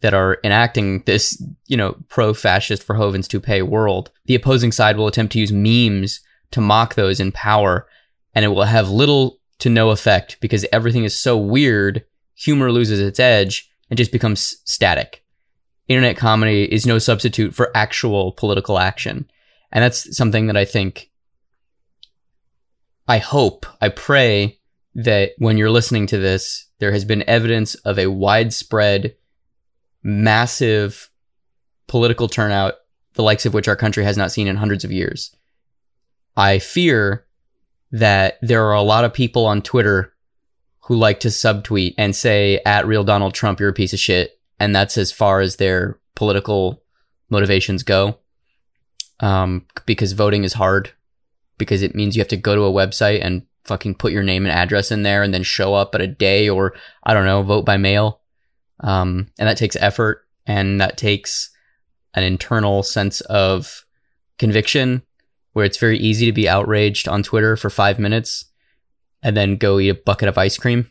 [0.00, 4.10] that are enacting this, you know, pro-fascist Verhoeven's toupee world.
[4.26, 6.20] The opposing side will attempt to use memes
[6.50, 7.86] to mock those in power,
[8.34, 12.04] and it will have little to no effect because everything is so weird.
[12.34, 15.21] Humor loses its edge and just becomes static
[15.92, 19.30] internet comedy is no substitute for actual political action.
[19.70, 21.10] And that's something that I think,
[23.08, 24.58] I hope, I pray
[24.94, 29.16] that when you're listening to this, there has been evidence of a widespread,
[30.02, 31.10] massive
[31.86, 32.74] political turnout,
[33.14, 35.34] the likes of which our country has not seen in hundreds of years.
[36.36, 37.26] I fear
[37.90, 40.14] that there are a lot of people on Twitter
[40.80, 44.38] who like to subtweet and say, at real Donald Trump, you're a piece of shit
[44.62, 46.84] and that's as far as their political
[47.30, 48.18] motivations go.
[49.18, 50.92] Um, because voting is hard,
[51.58, 54.46] because it means you have to go to a website and fucking put your name
[54.46, 57.42] and address in there, and then show up at a day, or I don't know,
[57.42, 58.20] vote by mail.
[58.78, 61.50] Um, and that takes effort, and that takes
[62.14, 63.84] an internal sense of
[64.38, 65.02] conviction,
[65.54, 68.44] where it's very easy to be outraged on Twitter for five minutes,
[69.24, 70.88] and then go eat a bucket of ice cream.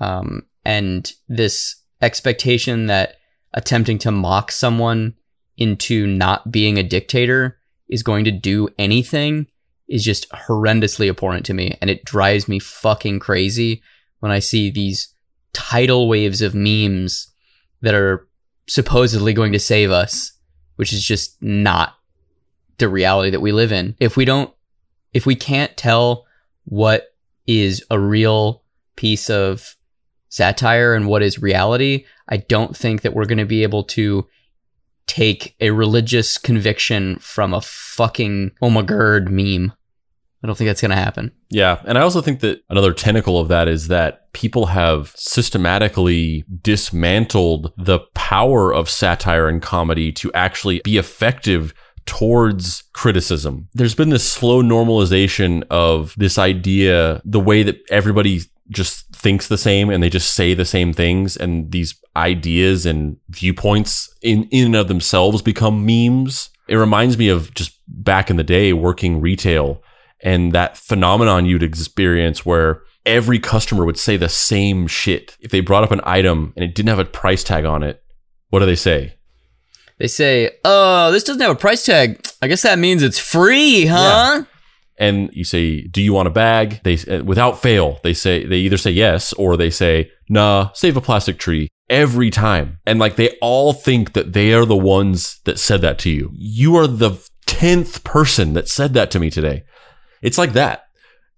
[0.00, 3.16] Um, and this expectation that
[3.54, 5.14] attempting to mock someone
[5.56, 9.46] into not being a dictator is going to do anything
[9.88, 11.76] is just horrendously abhorrent to me.
[11.80, 13.82] And it drives me fucking crazy
[14.20, 15.14] when I see these
[15.52, 17.32] tidal waves of memes
[17.80, 18.28] that are
[18.66, 20.32] supposedly going to save us,
[20.76, 21.94] which is just not
[22.76, 23.96] the reality that we live in.
[23.98, 24.52] If we don't,
[25.12, 26.26] if we can't tell
[26.64, 27.14] what
[27.46, 28.62] is a real
[28.94, 29.74] piece of
[30.28, 34.26] satire and what is reality, I don't think that we're going to be able to
[35.06, 39.72] take a religious conviction from a fucking oh my god meme.
[40.42, 41.32] I don't think that's going to happen.
[41.50, 41.80] Yeah.
[41.84, 47.72] And I also think that another tentacle of that is that people have systematically dismantled
[47.76, 51.74] the power of satire and comedy to actually be effective
[52.06, 53.68] towards criticism.
[53.74, 59.58] There's been this slow normalization of this idea, the way that everybody just thinks the
[59.58, 64.66] same and they just say the same things and these ideas and viewpoints in in
[64.66, 66.50] and of themselves become memes.
[66.68, 69.82] It reminds me of just back in the day working retail
[70.20, 75.36] and that phenomenon you'd experience where every customer would say the same shit.
[75.40, 78.02] If they brought up an item and it didn't have a price tag on it,
[78.50, 79.14] what do they say?
[79.98, 82.24] They say, "Oh, this doesn't have a price tag.
[82.40, 84.57] I guess that means it's free, huh?" Yeah
[84.98, 88.58] and you say, "Do you want a bag?" They uh, without fail, they say they
[88.58, 92.80] either say yes or they say, "Nah, save a plastic tree." Every time.
[92.84, 96.30] And like they all think that they are the ones that said that to you.
[96.34, 97.12] You are the
[97.46, 99.64] 10th person that said that to me today.
[100.20, 100.84] It's like that.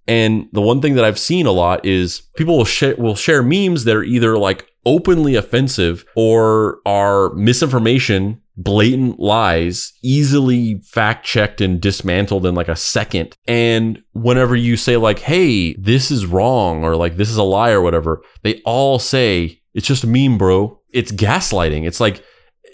[0.08, 3.44] And the one thing that I've seen a lot is people will share will share
[3.44, 11.60] memes that are either like openly offensive or are misinformation blatant lies, easily fact checked
[11.60, 13.36] and dismantled in like a second.
[13.46, 17.70] And whenever you say, like, hey, this is wrong, or like, this is a lie,
[17.70, 20.80] or whatever, they all say, it's just a meme, bro.
[20.92, 21.86] It's gaslighting.
[21.86, 22.24] It's like,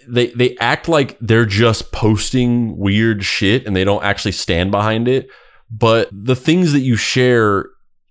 [0.09, 5.09] they, they act like they're just posting weird shit and they don't actually stand behind
[5.09, 5.29] it.
[5.71, 7.67] But the things that you share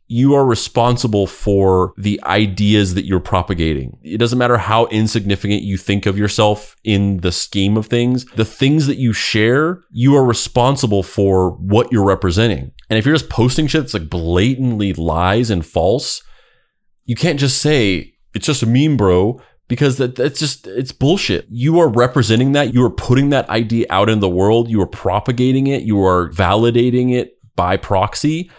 [0.07, 3.97] you are responsible for the ideas that you're propagating.
[4.03, 8.25] It doesn't matter how insignificant you think of yourself in the scheme of things.
[8.25, 12.71] The things that you share, you are responsible for what you're representing.
[12.89, 16.21] And if you're just posting shit that's like blatantly lies and false,
[17.05, 21.47] you can't just say, it's just a meme, bro, because that, that's just, it's bullshit.
[21.49, 22.75] You are representing that.
[22.75, 24.69] You are putting that idea out in the world.
[24.69, 25.81] You are propagating it.
[25.81, 28.51] You are validating it by proxy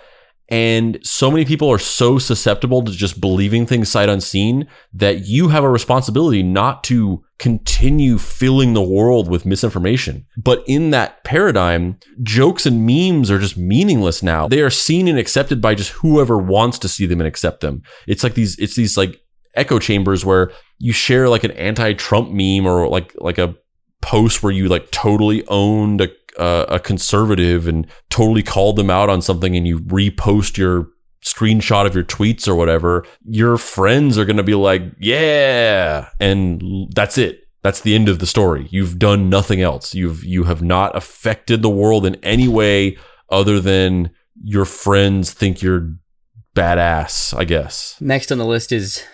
[0.48, 5.48] and so many people are so susceptible to just believing things sight unseen that you
[5.48, 10.24] have a responsibility not to continue filling the world with misinformation.
[10.36, 14.48] But in that paradigm, jokes and memes are just meaningless now.
[14.48, 17.82] They are seen and accepted by just whoever wants to see them and accept them.
[18.06, 19.20] It's like these, it's these like
[19.54, 23.56] echo chambers where you share like an anti-Trump meme or like, like a
[24.00, 26.08] post where you like totally owned a
[26.38, 30.88] a conservative and totally called them out on something and you repost your
[31.24, 36.08] screenshot of your tweets or whatever, your friends are going to be like, yeah.
[36.20, 36.62] And
[36.94, 37.40] that's it.
[37.62, 38.68] That's the end of the story.
[38.70, 39.94] You've done nothing else.
[39.94, 42.96] You've, you have not affected the world in any way
[43.28, 44.10] other than
[44.40, 45.96] your friends think you're
[46.54, 47.96] badass, I guess.
[48.00, 49.04] Next on the list is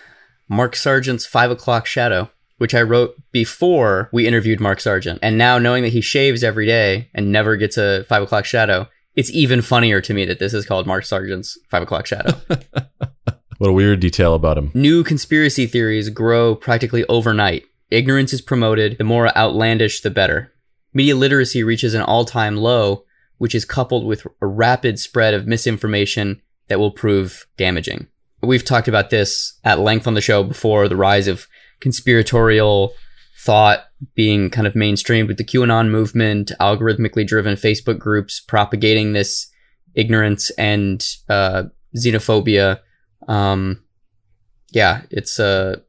[0.47, 2.29] Mark Sargent's Five O'Clock Shadow
[2.63, 5.19] which I wrote before we interviewed Mark Sargent.
[5.21, 8.87] And now knowing that he shaves every day and never gets a five o'clock shadow,
[9.17, 12.39] it's even funnier to me that this is called Mark Sargent's five o'clock shadow.
[13.57, 14.71] What a weird detail about him.
[14.73, 17.63] New conspiracy theories grow practically overnight.
[17.91, 18.97] Ignorance is promoted.
[18.97, 20.51] The more outlandish, the better.
[20.93, 23.03] Media literacy reaches an all time low,
[23.39, 28.07] which is coupled with a rapid spread of misinformation that will prove damaging.
[28.41, 31.47] We've talked about this at length on the show before the rise of
[31.83, 32.93] conspiratorial
[33.43, 39.51] thought being kind of mainstreamed with the QAnon movement, algorithmically driven Facebook groups propagating this
[39.95, 41.63] ignorance and uh,
[41.95, 42.79] xenophobia.
[43.27, 43.83] Um,
[44.71, 45.83] yeah, it's a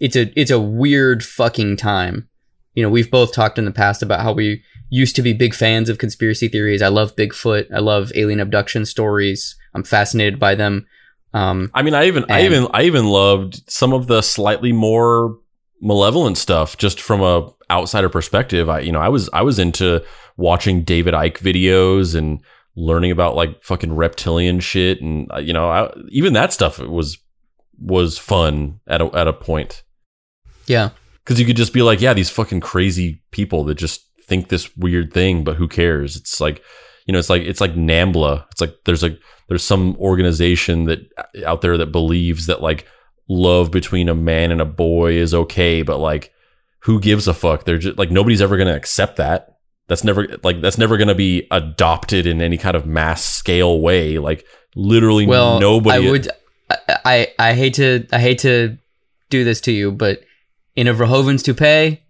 [0.00, 2.28] it's a it's a weird fucking time.
[2.74, 5.54] You know, we've both talked in the past about how we used to be big
[5.54, 6.80] fans of conspiracy theories.
[6.80, 7.66] I love Bigfoot.
[7.74, 9.54] I love alien abduction stories.
[9.74, 10.86] I'm fascinated by them.
[11.32, 15.38] Um, I mean, I even, I even, I even loved some of the slightly more
[15.80, 18.68] malevolent stuff, just from a outsider perspective.
[18.68, 20.04] I, you know, I was, I was into
[20.36, 22.40] watching David Icke videos and
[22.74, 27.18] learning about like fucking reptilian shit, and uh, you know, I, even that stuff was
[27.78, 29.84] was fun at a at a point
[30.70, 30.90] yeah,
[31.24, 34.76] because you could just be like, yeah, these fucking crazy people that just think this
[34.76, 36.16] weird thing, but who cares?
[36.16, 36.62] It's like,
[37.06, 38.46] you know, it's like it's like NAMBLA.
[38.52, 41.00] It's like there's like there's some organization that
[41.44, 42.86] out there that believes that like
[43.28, 46.32] love between a man and a boy is okay, but like
[46.80, 47.64] who gives a fuck?
[47.64, 49.56] They're just like nobody's ever gonna accept that.
[49.88, 54.18] That's never like that's never gonna be adopted in any kind of mass scale way.
[54.18, 56.06] Like literally well, nobody.
[56.06, 56.28] I would.
[56.70, 58.78] I, I I hate to I hate to
[59.30, 60.22] do this to you, but
[60.76, 62.02] in a Verhoeven's toupee,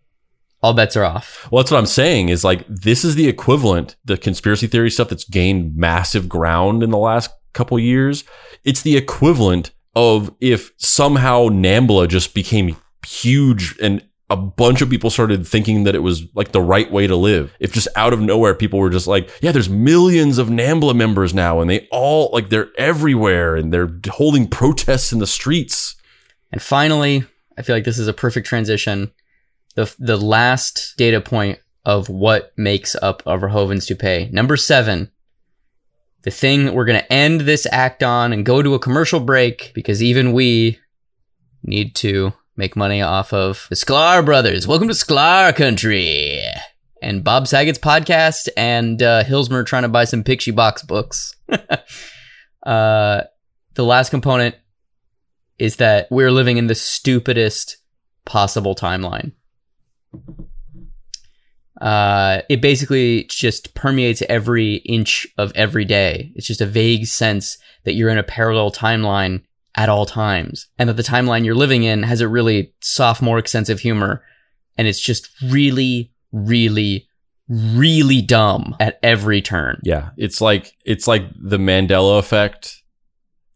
[0.62, 1.48] all bets are off.
[1.50, 5.08] Well, that's what I'm saying is like this is the equivalent, the conspiracy theory stuff
[5.08, 8.24] that's gained massive ground in the last couple years.
[8.64, 15.10] It's the equivalent of if somehow NAMBLA just became huge and a bunch of people
[15.10, 17.52] started thinking that it was like the right way to live.
[17.58, 21.34] If just out of nowhere people were just like, yeah, there's millions of NAMBLA members
[21.34, 25.96] now and they all like they're everywhere and they're holding protests in the streets.
[26.52, 27.24] And finally,
[27.58, 29.10] I feel like this is a perfect transition.
[29.74, 34.28] The the last data point of what makes up a Verhoeven's toupee.
[34.32, 35.10] Number seven.
[36.22, 39.72] The thing that we're gonna end this act on and go to a commercial break
[39.74, 40.78] because even we
[41.62, 44.66] need to make money off of the Sklar brothers.
[44.66, 46.42] Welcome to Sklar country.
[47.02, 51.34] And Bob Saget's podcast and uh, Hillsmer trying to buy some Pixie Box books.
[52.66, 53.22] uh,
[53.74, 54.56] the last component
[55.58, 57.78] is that we're living in the stupidest
[58.26, 59.32] possible timeline.
[61.80, 66.30] Uh, it basically just permeates every inch of every day.
[66.34, 69.42] It's just a vague sense that you're in a parallel timeline
[69.76, 73.68] at all times, and that the timeline you're living in has a really sophomoric sense
[73.68, 74.22] of humor,
[74.76, 77.08] and it's just really, really,
[77.48, 79.80] really dumb at every turn.
[79.82, 82.82] Yeah, it's like it's like the Mandela effect,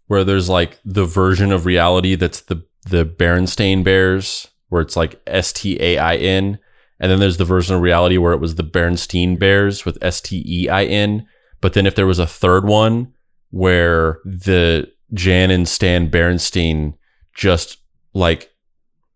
[0.07, 5.23] where there's like the version of reality that's the the Berenstain Bears, where it's like
[5.25, 6.59] S T A I N,
[6.99, 10.21] and then there's the version of reality where it was the Bernstein Bears with S
[10.21, 11.29] T E I N.
[11.61, 13.13] But then if there was a third one
[13.51, 16.95] where the Jan and Stan Bernstein
[17.37, 17.79] just
[18.15, 18.51] like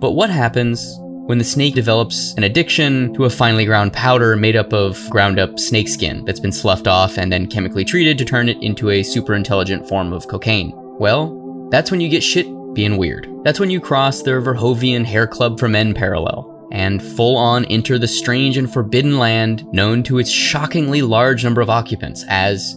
[0.00, 0.96] But what happens
[1.26, 5.38] when the snake develops an addiction to a finely ground powder made up of ground
[5.38, 9.02] up snakeskin that's been sloughed off and then chemically treated to turn it into a
[9.02, 10.72] super intelligent form of cocaine?
[10.74, 12.46] Well, that's when you get shit
[12.76, 13.28] being weird.
[13.42, 17.98] That's when you cross the Verhoeven Hair Club for Men parallel and full on enter
[17.98, 22.74] the strange and forbidden land known to its shockingly large number of occupants as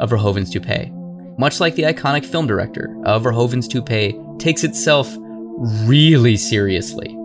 [0.00, 0.92] a Verhoeven's toupee.
[1.38, 5.12] Much like the iconic film director, a Verhoeven's toupee takes itself
[5.84, 7.16] really seriously,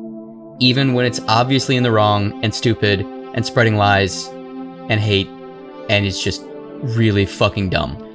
[0.60, 3.01] even when it's obviously in the wrong and stupid
[3.34, 4.28] and spreading lies
[4.89, 5.28] and hate
[5.89, 6.43] and it's just
[6.82, 8.07] really fucking dumb.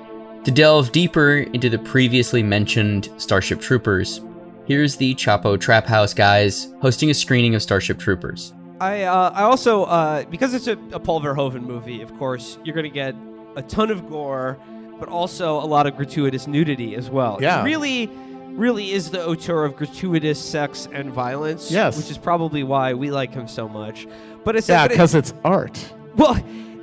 [0.44, 4.20] To delve deeper into the previously mentioned Starship Troopers,
[4.66, 8.52] here's the Chapo Trap House guys hosting a screening of Starship Troopers.
[8.80, 12.74] I uh, I also uh, because it's a, a Paul Verhoeven movie, of course, you're
[12.74, 13.14] gonna get
[13.54, 14.58] a ton of gore,
[14.98, 17.38] but also a lot of gratuitous nudity as well.
[17.40, 17.60] Yeah.
[17.60, 18.08] It really,
[18.48, 21.70] really is the auteur of gratuitous sex and violence.
[21.70, 21.96] Yes.
[21.96, 24.08] which is probably why we like him so much.
[24.44, 25.92] But it's Yeah, but it- because it's art.
[26.16, 26.34] well,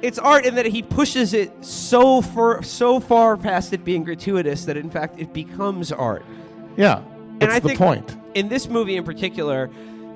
[0.02, 4.66] it's art in that he pushes it so far so far past it being gratuitous
[4.66, 6.26] that in fact it becomes art.
[6.78, 7.02] Yeah,
[7.40, 8.18] that's I the think- point.
[8.36, 9.70] in this movie in particular,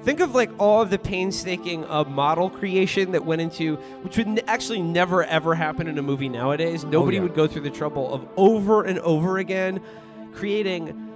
[0.04, 4.28] think of like all of the painstaking uh, model creation that went into, which would
[4.28, 6.84] n- actually never ever happen in a movie nowadays.
[6.86, 7.24] Nobody yeah.
[7.24, 9.82] would go through the trouble of over and over again
[10.34, 11.10] creating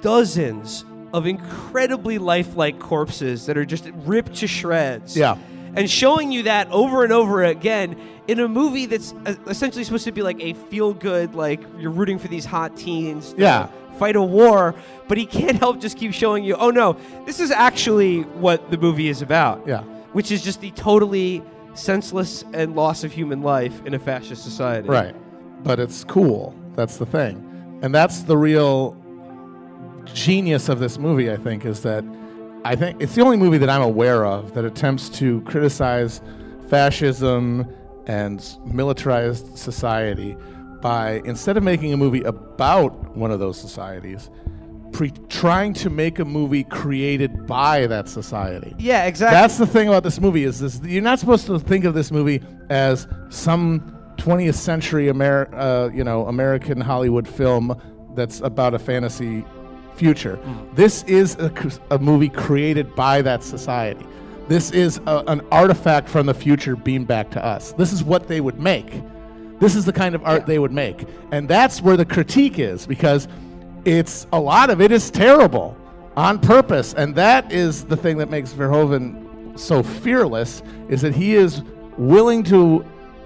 [0.00, 5.16] dozens of incredibly lifelike corpses that are just ripped to shreds.
[5.16, 5.36] Yeah.
[5.76, 7.96] And showing you that over and over again
[8.28, 11.90] in a movie that's uh, essentially supposed to be like a feel good, like you're
[11.90, 13.32] rooting for these hot teens.
[13.34, 13.68] to Yeah.
[13.98, 14.74] fight a war,
[15.08, 16.96] but he can't help just keep showing you, oh no,
[17.26, 19.62] this is actually what the movie is about.
[19.66, 19.82] Yeah.
[20.12, 21.42] Which is just the totally
[21.74, 24.88] senseless and loss of human life in a fascist society.
[24.88, 25.14] Right.
[25.64, 26.54] But it's cool.
[26.76, 27.78] That's the thing.
[27.82, 28.96] And that's the real
[30.12, 32.04] genius of this movie, I think, is that
[32.64, 36.22] I think it's the only movie that I'm aware of that attempts to criticize
[36.68, 37.68] fascism
[38.06, 40.36] and militarized society
[40.80, 44.30] by instead of making a movie about one of those societies,
[44.92, 48.74] pre- trying to make a movie created by that society.
[48.78, 49.34] Yeah, exactly.
[49.34, 52.10] That's the thing about this movie is this: you're not supposed to think of this
[52.10, 53.80] movie as some
[54.16, 57.78] 20th century Amer- uh, you know, American Hollywood film
[58.14, 59.44] that's about a fantasy
[59.96, 60.38] future.
[60.42, 60.74] Mm.
[60.74, 61.36] This is
[61.90, 64.06] a movie created by that society.
[64.48, 67.72] This is a, an artifact from the future beamed back to us.
[67.72, 69.02] This is what they would make.
[69.58, 71.06] This is the kind of art they would make.
[71.30, 73.28] And that's where the critique is because
[73.84, 75.76] it's a lot of it is terrible
[76.16, 76.94] on purpose.
[76.94, 81.62] And that is the thing that makes Verhoeven so fearless is that he is
[81.96, 82.84] willing to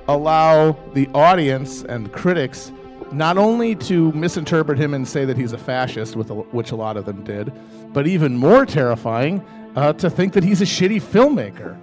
[0.09, 2.73] allow the audience and critics
[3.13, 6.97] not only to misinterpret him and say that he's a fascist, a, which a lot
[6.97, 7.53] of them did,
[7.93, 9.45] but even more terrifying,
[9.77, 11.77] uh, to think that he's a shitty filmmaker,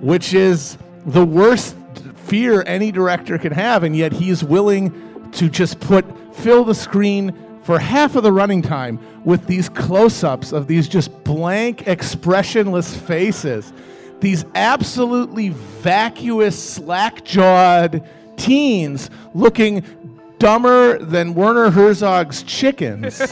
[0.00, 1.76] which is the worst
[2.14, 6.04] fear any director can have, and yet he's willing to just put
[6.34, 11.22] fill the screen for half of the running time with these close-ups of these just
[11.24, 13.72] blank, expressionless faces,
[14.20, 19.84] these absolutely vacuous, slack-jawed teens looking
[20.42, 23.22] dumber than Werner Herzog's chickens,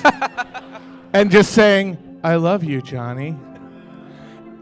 [1.12, 3.36] and just saying, "I love you, Johnny."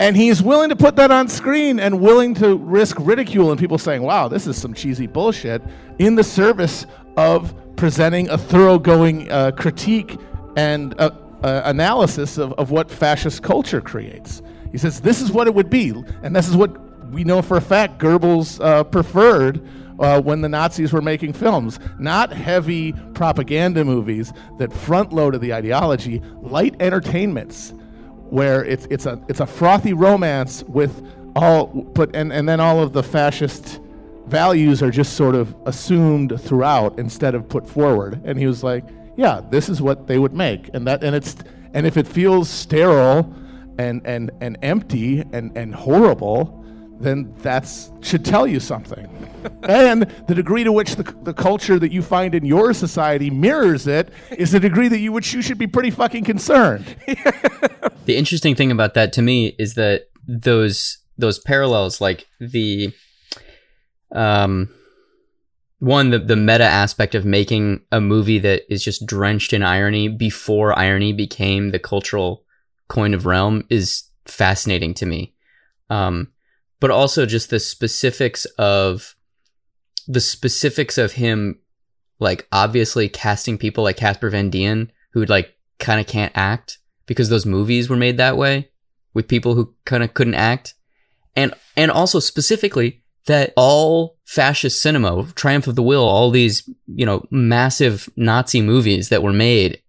[0.00, 3.78] And he's willing to put that on screen and willing to risk ridicule and people
[3.78, 5.60] saying, wow, this is some cheesy bullshit
[5.98, 6.86] in the service
[7.16, 10.16] of presenting a thoroughgoing uh, critique
[10.56, 11.10] and uh,
[11.42, 14.40] uh, analysis of, of what fascist culture creates.
[14.70, 15.92] He says, this is what it would be.
[16.22, 16.78] And this is what
[17.10, 19.60] we know for a fact Goebbels uh, preferred
[19.98, 21.78] uh, when the Nazis were making films.
[21.98, 27.74] Not heavy propaganda movies that front loaded the ideology, light entertainments
[28.30, 31.02] where it's it's a it's a frothy romance with
[31.34, 33.80] all but and, and then all of the fascist
[34.26, 38.84] values are just sort of assumed throughout instead of put forward and he was like
[39.16, 41.36] yeah this is what they would make and that and it's
[41.72, 43.32] and if it feels sterile
[43.78, 46.57] and and and empty and and horrible
[47.00, 47.68] then that
[48.00, 49.06] should tell you something.
[49.62, 53.86] And the degree to which the, the culture that you find in your society mirrors
[53.86, 56.96] it is the degree that you which you should be pretty fucking concerned.
[58.08, 62.90] The interesting thing about that to me is that those those parallels, like the
[64.12, 64.70] um
[65.78, 70.08] one the, the meta aspect of making a movie that is just drenched in irony
[70.08, 72.44] before irony became the cultural
[72.88, 75.34] coin of realm is fascinating to me.
[75.90, 76.28] Um
[76.80, 79.14] but also just the specifics of
[80.06, 81.58] the specifics of him
[82.18, 87.28] like obviously casting people like Casper Van Dien who like kind of can't act because
[87.28, 88.70] those movies were made that way
[89.14, 90.74] with people who kind of couldn't act.
[91.34, 97.06] And and also specifically that all fascist cinema, Triumph of the Will, all these, you
[97.06, 99.82] know, massive Nazi movies that were made,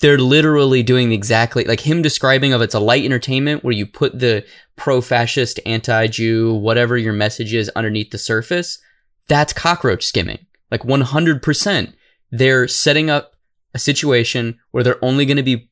[0.00, 4.18] they're literally doing exactly like him describing of it's a light entertainment where you put
[4.18, 4.44] the
[4.76, 8.78] pro-fascist, anti-Jew, whatever your message is underneath the surface.
[9.26, 10.46] That's cockroach skimming.
[10.70, 11.94] Like 100%.
[12.30, 13.32] They're setting up
[13.74, 15.68] a situation where they're only going to be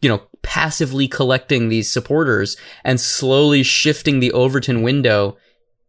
[0.00, 5.36] you know, passively collecting these supporters and slowly shifting the Overton window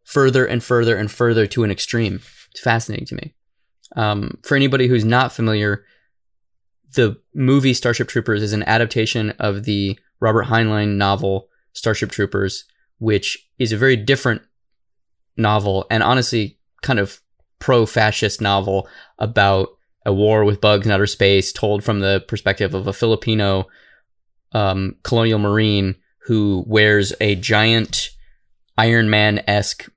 [0.04, 2.22] further and further and further to an extreme.
[2.52, 3.34] It's fascinating to me.
[3.96, 5.86] Um, for anybody who's not familiar,
[6.94, 12.66] the movie Starship Troopers is an adaptation of the Robert Heinlein novel Starship Troopers,
[13.00, 14.42] which is a very different
[15.38, 17.22] novel and honestly kind of
[17.60, 18.88] pro fascist novel
[19.20, 19.70] about
[20.06, 23.68] a war with bugs in outer space told from the perspective of a Filipino
[24.52, 28.10] um, colonial marine who wears a giant
[28.78, 29.90] Iron Man esque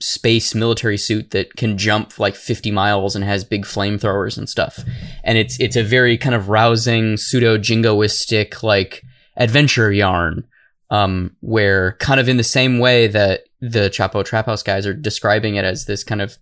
[0.00, 4.80] space military suit that can jump like 50 miles and has big flamethrowers and stuff.
[5.24, 9.02] And it's it's a very kind of rousing pseudo jingoistic like
[9.36, 10.44] adventure yarn
[10.90, 14.94] um, where kind of in the same way that the Chapo Trap House guys are
[14.94, 16.38] describing it as this kind of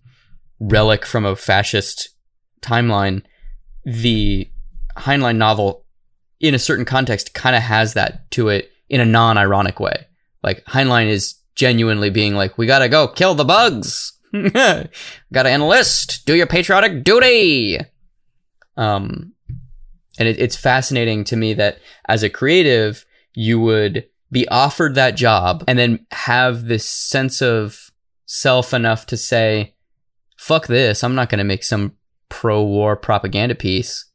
[0.59, 2.09] relic from a fascist
[2.61, 3.21] timeline,
[3.85, 4.49] the
[4.97, 5.85] Heinlein novel
[6.39, 10.07] in a certain context kind of has that to it in a non-ironic way.
[10.41, 14.13] Like Heinlein is genuinely being like, "We gotta go kill the bugs.
[14.33, 14.89] gotta
[15.49, 16.25] enlist.
[16.25, 17.79] Do your patriotic duty."
[18.77, 19.33] Um,
[20.17, 25.17] and it, it's fascinating to me that as a creative, you would be offered that
[25.17, 27.91] job and then have this sense of
[28.25, 29.75] self enough to say,
[30.37, 31.03] "Fuck this!
[31.03, 31.97] I'm not gonna make some
[32.29, 34.05] pro-war propaganda piece."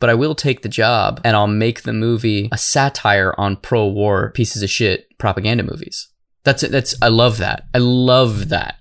[0.00, 3.86] but I will take the job and I'll make the movie a satire on pro
[3.86, 6.11] war pieces of shit propaganda movies.
[6.44, 6.70] That's it.
[6.70, 7.66] That's, I love that.
[7.74, 8.76] I love that.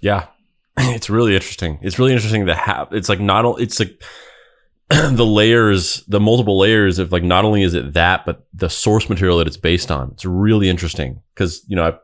[0.00, 0.26] Yeah.
[0.82, 1.78] It's really interesting.
[1.82, 4.02] It's really interesting to have, it's like not, it's like
[4.88, 9.10] the layers, the multiple layers of like, not only is it that, but the source
[9.10, 10.10] material that it's based on.
[10.12, 11.98] It's really interesting because, you know, I've,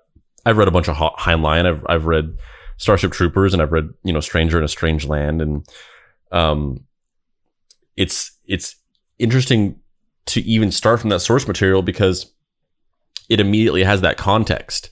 [0.45, 1.65] I've read a bunch of Heinlein.
[1.65, 2.37] I've, I've read
[2.77, 5.67] Starship Troopers and I've read, you know, Stranger in a Strange Land and,
[6.33, 6.85] um,
[7.97, 8.77] it's it's
[9.19, 9.81] interesting
[10.27, 12.33] to even start from that source material because
[13.29, 14.91] it immediately has that context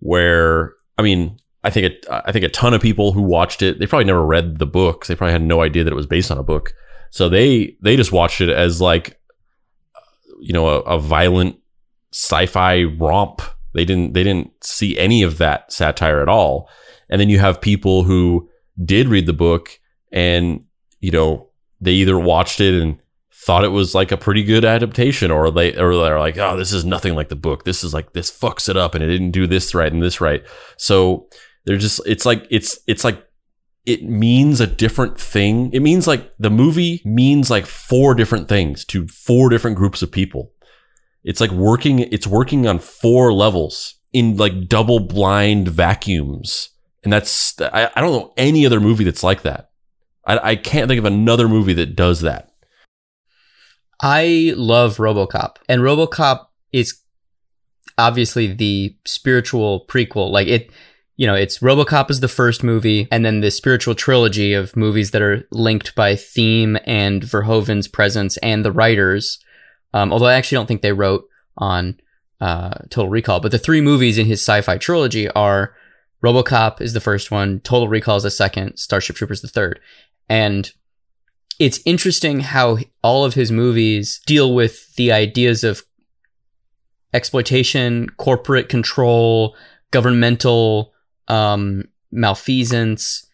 [0.00, 3.78] where I mean I think it, I think a ton of people who watched it
[3.78, 5.06] they probably never read the book.
[5.06, 6.72] They probably had no idea that it was based on a book.
[7.10, 9.20] So they they just watched it as like
[10.40, 11.56] you know a, a violent
[12.12, 13.42] sci-fi romp.
[13.74, 16.68] They didn't they didn't see any of that satire at all.
[17.08, 18.48] And then you have people who
[18.84, 19.78] did read the book
[20.12, 20.64] and
[21.00, 21.50] you know
[21.80, 22.99] they either watched it and
[23.44, 26.72] thought it was like a pretty good adaptation or they or they're like oh this
[26.72, 27.64] is nothing like the book.
[27.64, 30.20] This is like this fucks it up and it didn't do this right and this
[30.20, 30.44] right.
[30.76, 31.28] So
[31.64, 33.26] they're just it's like it's it's like
[33.86, 35.72] it means a different thing.
[35.72, 40.12] It means like the movie means like four different things to four different groups of
[40.12, 40.52] people.
[41.24, 46.70] It's like working it's working on four levels in like double blind vacuums
[47.02, 49.70] and that's I, I don't know any other movie that's like that.
[50.26, 52.49] I, I can't think of another movie that does that.
[54.02, 57.00] I love RoboCop, and RoboCop is
[57.98, 60.30] obviously the spiritual prequel.
[60.30, 60.70] Like it,
[61.16, 65.10] you know, it's RoboCop is the first movie, and then the spiritual trilogy of movies
[65.10, 69.38] that are linked by theme and Verhoeven's presence and the writers.
[69.92, 71.26] Um, although I actually don't think they wrote
[71.58, 72.00] on
[72.40, 75.74] uh, Total Recall, but the three movies in his sci-fi trilogy are
[76.24, 79.80] RoboCop is the first one, Total Recall is the second, Starship Troopers the third,
[80.28, 80.72] and
[81.60, 85.82] it's interesting how all of his movies deal with the ideas of
[87.12, 89.54] exploitation, corporate control,
[89.90, 90.94] governmental
[91.28, 93.28] um, malfeasance,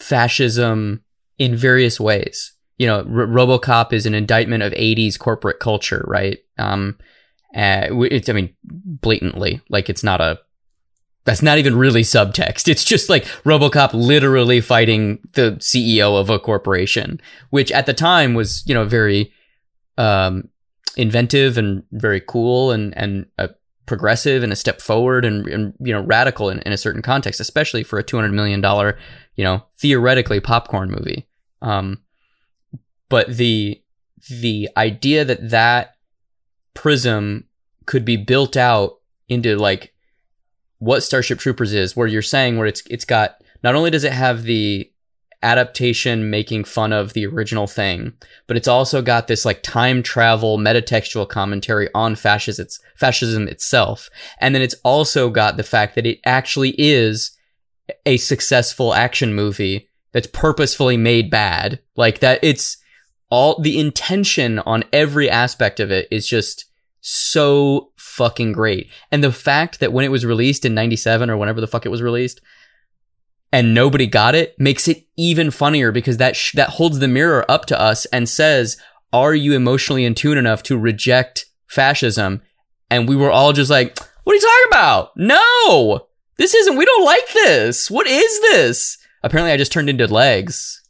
[0.00, 1.04] fascism
[1.38, 2.54] in various ways.
[2.78, 6.38] You know, R- RoboCop is an indictment of 80s corporate culture, right?
[6.56, 6.96] Um,
[7.54, 10.40] uh, it's, I mean, blatantly, like it's not a
[11.24, 12.68] that's not even really subtext.
[12.68, 17.20] It's just like RoboCop literally fighting the CEO of a corporation,
[17.50, 19.32] which at the time was, you know, very
[19.96, 20.48] um,
[20.96, 23.48] inventive and very cool and and uh,
[23.86, 27.40] progressive and a step forward and, and you know radical in, in a certain context,
[27.40, 28.98] especially for a two hundred million dollar
[29.36, 31.26] you know theoretically popcorn movie.
[31.62, 32.02] Um,
[33.08, 33.82] but the
[34.28, 35.96] the idea that that
[36.74, 37.46] prism
[37.86, 38.98] could be built out
[39.28, 39.93] into like
[40.78, 44.12] what Starship Troopers is, where you're saying where it's it's got not only does it
[44.12, 44.90] have the
[45.44, 48.14] adaptation making fun of the original thing,
[48.46, 52.66] but it's also got this like time travel metatextual commentary on fascism,
[52.96, 54.08] fascism itself.
[54.38, 57.36] And then it's also got the fact that it actually is
[58.06, 61.78] a successful action movie that's purposefully made bad.
[61.94, 62.78] Like that it's
[63.28, 66.66] all the intention on every aspect of it is just
[67.00, 68.90] so fucking great.
[69.10, 71.90] And the fact that when it was released in 97 or whenever the fuck it
[71.90, 72.40] was released,
[73.52, 77.44] and nobody got it makes it even funnier because that sh- that holds the mirror
[77.48, 78.76] up to us and says,
[79.12, 82.42] "Are you emotionally in tune enough to reject fascism?"
[82.90, 85.16] And we were all just like, "What are you talking about?
[85.16, 86.76] No, this isn't.
[86.76, 87.90] We don't like this.
[87.90, 90.82] What is this?" Apparently, I just turned into legs.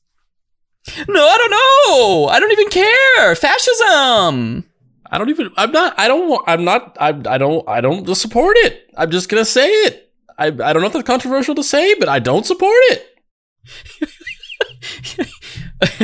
[1.08, 2.28] No, I don't know.
[2.28, 3.34] I don't even care.
[3.34, 4.64] Fascism.
[5.10, 5.50] I don't even.
[5.56, 5.94] I'm not.
[5.98, 6.28] I don't.
[6.28, 6.96] want- I'm not.
[7.00, 7.08] I.
[7.08, 7.68] I don't.
[7.68, 8.90] I don't support it.
[8.96, 10.12] I'm just gonna say it.
[10.38, 10.46] I.
[10.46, 13.10] I don't know if that's controversial to say, but I don't support it.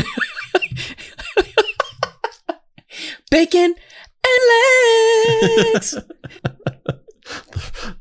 [3.30, 3.74] Bacon
[4.24, 5.98] and legs.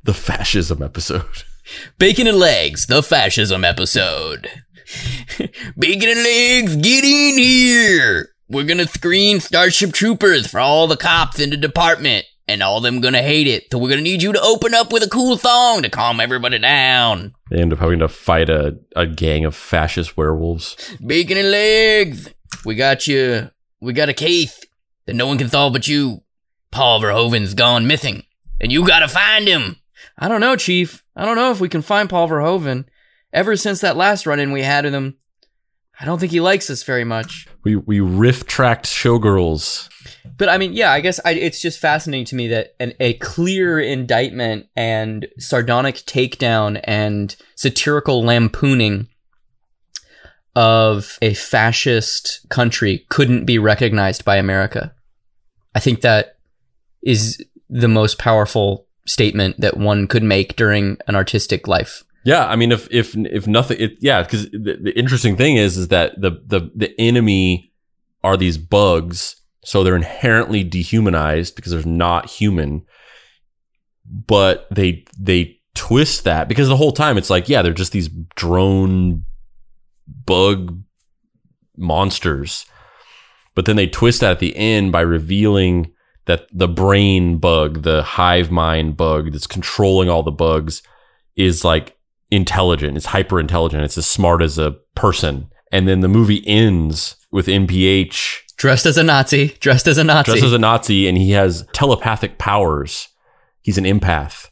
[0.03, 1.43] The fascism episode.
[1.99, 4.49] Bacon and legs, the fascism episode.
[5.77, 8.29] Bacon and legs, get in here.
[8.51, 12.99] We're gonna screen Starship Troopers for all the cops in the department, and all them
[12.99, 13.67] gonna hate it.
[13.71, 16.57] So we're gonna need you to open up with a cool song to calm everybody
[16.57, 17.35] down.
[17.51, 20.75] They end up having to fight a, a gang of fascist werewolves.
[21.05, 22.33] Bacon and legs,
[22.65, 23.51] we got you.
[23.81, 24.61] We got a case
[25.05, 26.23] that no one can solve but you.
[26.71, 28.23] Paul Verhoeven's gone missing,
[28.59, 29.75] and you gotta find him.
[30.17, 31.03] I don't know, Chief.
[31.15, 32.85] I don't know if we can find Paul Verhoeven.
[33.31, 35.17] Ever since that last run-in we had with him,
[35.99, 37.47] I don't think he likes us very much.
[37.63, 39.89] We we riff tracked showgirls.
[40.37, 43.15] But I mean, yeah, I guess I, it's just fascinating to me that an, a
[43.15, 49.07] clear indictment and sardonic takedown and satirical lampooning
[50.55, 54.93] of a fascist country couldn't be recognized by America.
[55.75, 56.37] I think that
[57.03, 62.03] is the most powerful statement that one could make during an artistic life.
[62.29, 65.77] Yeah, I mean, if if if nothing, it, yeah, because the, the interesting thing is
[65.77, 67.73] is that the the the enemy
[68.23, 72.85] are these bugs, so they're inherently dehumanized because they're not human.
[74.05, 78.09] But they they twist that because the whole time it's like, yeah, they're just these
[78.35, 79.25] drone
[80.07, 80.83] bug
[81.77, 82.67] monsters.
[83.55, 85.93] But then they twist that at the end by revealing
[86.25, 90.83] that the brain bug, the hive mind bug that's controlling all the bugs,
[91.35, 91.95] is like
[92.31, 92.97] intelligent.
[92.97, 93.83] It's hyper intelligent.
[93.83, 95.49] It's as smart as a person.
[95.71, 100.33] And then the movie ends with NPH Dressed as a Nazi, dressed as a Nazi.
[100.33, 103.07] dressed as a Nazi, and he has telepathic powers.
[103.61, 104.49] He's an empath,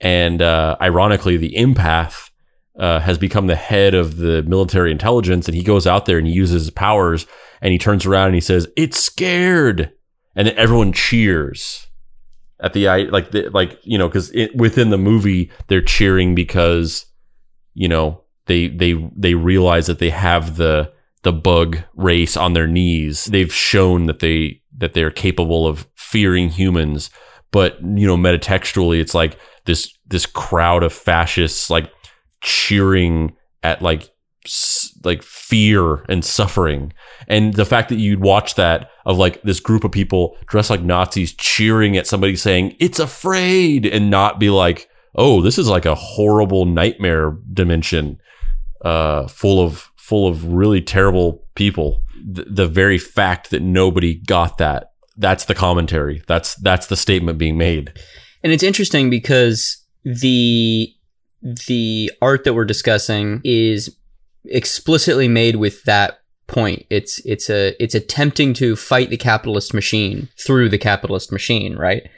[0.00, 2.30] and uh, ironically, the empath
[2.78, 5.48] uh, has become the head of the military intelligence.
[5.48, 7.26] And he goes out there and he uses his powers,
[7.60, 9.92] and he turns around and he says, "It's scared,"
[10.34, 11.85] and then everyone cheers
[12.60, 17.06] at the i like the, like you know because within the movie they're cheering because
[17.74, 20.92] you know they they they realize that they have the
[21.26, 23.24] the bug race on their knees.
[23.24, 27.10] They've shown that they that they're capable of fearing humans,
[27.50, 31.90] but you know, metatextually, it's like this this crowd of fascists like
[32.42, 33.34] cheering
[33.64, 34.08] at like
[35.04, 36.92] like fear and suffering,
[37.28, 40.82] and the fact that you'd watch that of like this group of people dressed like
[40.82, 45.84] Nazis cheering at somebody saying it's afraid, and not be like, oh, this is like
[45.84, 48.20] a horrible nightmare dimension,
[48.84, 52.02] uh, full of full of really terrible people.
[52.28, 56.22] The, the very fact that nobody got that, that's the commentary.
[56.26, 57.92] That's that's the statement being made.
[58.42, 60.92] And it's interesting because the
[61.66, 63.96] the art that we're discussing is
[64.50, 66.86] explicitly made with that point.
[66.90, 72.08] It's it's a it's attempting to fight the capitalist machine through the capitalist machine, right?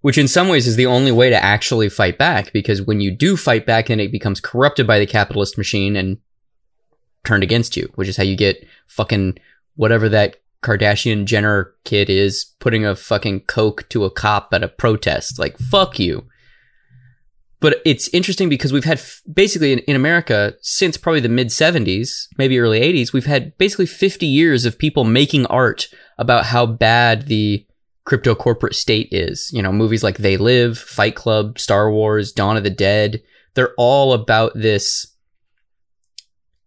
[0.00, 3.10] Which in some ways is the only way to actually fight back because when you
[3.10, 6.18] do fight back then it becomes corrupted by the capitalist machine and
[7.24, 9.38] turned against you, which is how you get fucking
[9.74, 14.68] whatever that Kardashian Jenner kid is putting a fucking coke to a cop at a
[14.68, 15.38] protest.
[15.38, 16.26] Like fuck you.
[17.58, 21.48] But it's interesting because we've had f- basically in, in America since probably the mid
[21.48, 25.88] 70s, maybe early 80s, we've had basically 50 years of people making art
[26.18, 27.66] about how bad the
[28.04, 29.50] crypto corporate state is.
[29.52, 33.22] You know, movies like They Live, Fight Club, Star Wars, Dawn of the Dead,
[33.54, 35.12] they're all about this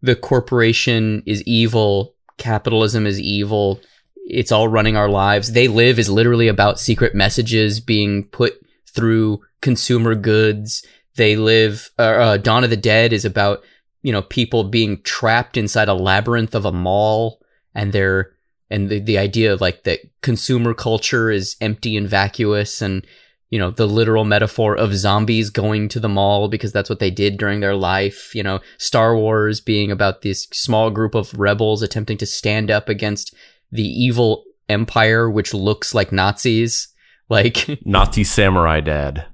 [0.02, 3.82] the corporation is evil, capitalism is evil,
[4.16, 5.52] it's all running our lives.
[5.52, 8.54] They Live is literally about secret messages being put
[8.90, 10.86] through consumer goods.
[11.16, 13.64] They Live, uh, uh, Dawn of the Dead is about,
[14.02, 17.42] you know, people being trapped inside a labyrinth of a mall
[17.76, 18.34] and they're,
[18.70, 23.06] and the, the idea of like that consumer culture is empty and vacuous and
[23.50, 27.10] you know, the literal metaphor of zombies going to the mall because that's what they
[27.10, 28.34] did during their life.
[28.36, 32.90] You know, Star Wars being about this small group of rebels attempting to stand up
[32.90, 33.34] against
[33.72, 36.90] the evil empire, which looks like Nazis.
[37.30, 39.26] Like, Nazi samurai dad.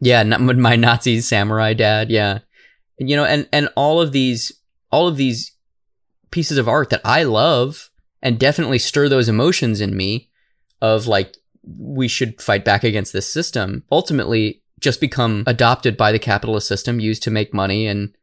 [0.00, 2.10] yeah, my Nazi samurai dad.
[2.10, 2.38] Yeah.
[2.98, 4.52] And, you know, and, and all of these,
[4.90, 5.56] all of these
[6.30, 7.90] pieces of art that I love
[8.22, 10.30] and definitely stir those emotions in me
[10.80, 16.18] of like, we should fight back against this system ultimately just become adopted by the
[16.18, 18.14] capitalist system used to make money and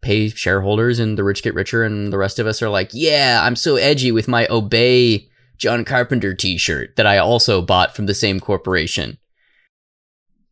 [0.00, 3.40] pay shareholders and the rich get richer and the rest of us are like yeah
[3.42, 5.28] i'm so edgy with my obey
[5.62, 9.18] john carpenter t-shirt that i also bought from the same corporation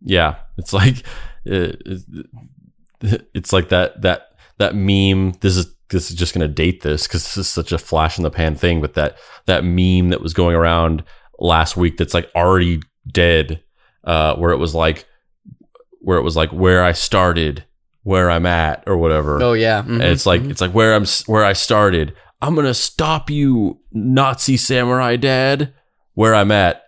[0.03, 0.97] Yeah, it's like
[1.51, 1.73] uh,
[3.35, 4.28] it's like that that
[4.59, 5.32] that meme.
[5.41, 8.16] This is this is just going to date this because this is such a flash
[8.19, 8.81] in the pan thing.
[8.81, 9.16] But that
[9.47, 11.05] that meme that was going around
[11.39, 12.81] last week that's like already
[13.11, 13.62] dead,
[14.05, 15.07] uh, where it was like
[16.01, 17.65] where it was like where I started,
[18.03, 19.43] where I'm at, or whatever.
[19.43, 20.51] oh yeah mhm, And it's like mhm.
[20.51, 22.15] it's like where I'm where I started.
[22.43, 25.75] I'm gonna stop you, Nazi samurai dad.
[26.15, 26.83] Where I'm at.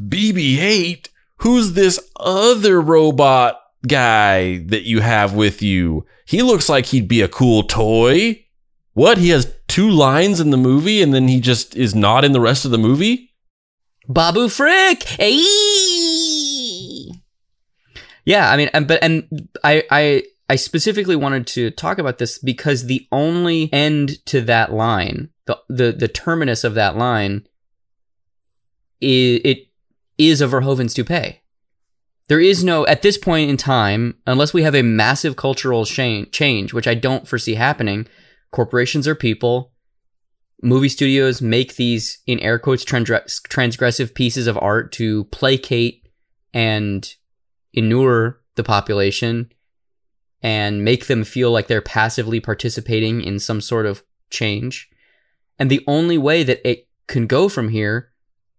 [0.00, 1.08] BB-8.
[1.38, 6.06] Who's this other robot guy that you have with you?
[6.24, 8.44] He looks like he'd be a cool toy.
[8.94, 9.18] What?
[9.18, 12.40] He has two lines in the movie, and then he just is not in the
[12.40, 13.32] rest of the movie.
[14.08, 15.02] Babu Frick.
[15.04, 15.38] Hey.
[18.24, 22.38] Yeah, I mean, and but and I I I specifically wanted to talk about this
[22.38, 27.46] because the only end to that line, the the the terminus of that line,
[29.00, 29.68] is it
[30.16, 31.42] is a Verhoeven's toupee.
[32.28, 36.72] There is no at this point in time, unless we have a massive cultural change,
[36.72, 38.06] which I don't foresee happening.
[38.50, 39.72] Corporations are people
[40.62, 46.08] movie studios make these in air quotes transgress- transgressive pieces of art to placate
[46.52, 47.14] and
[47.72, 49.50] inure the population
[50.42, 54.88] and make them feel like they're passively participating in some sort of change.
[55.58, 58.12] And the only way that it can go from here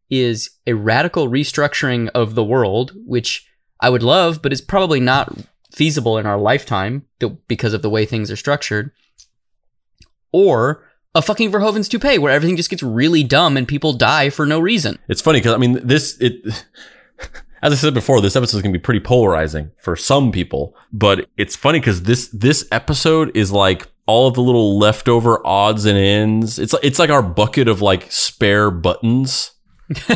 [0.09, 3.47] is a radical restructuring of the world, which
[3.79, 5.33] I would love, but is probably not
[5.71, 7.05] feasible in our lifetime
[7.47, 8.91] because of the way things are structured.
[10.31, 10.83] Or
[11.15, 14.59] a fucking Verhoeven's toupee where everything just gets really dumb and people die for no
[14.59, 14.99] reason.
[15.07, 16.65] It's funny because I mean this it
[17.61, 20.75] as I said before, this episode is gonna be pretty polarizing for some people.
[20.91, 25.85] But it's funny because this this episode is like all of the little leftover odds
[25.85, 26.59] and ends.
[26.59, 29.51] It's it's like our bucket of like spare buttons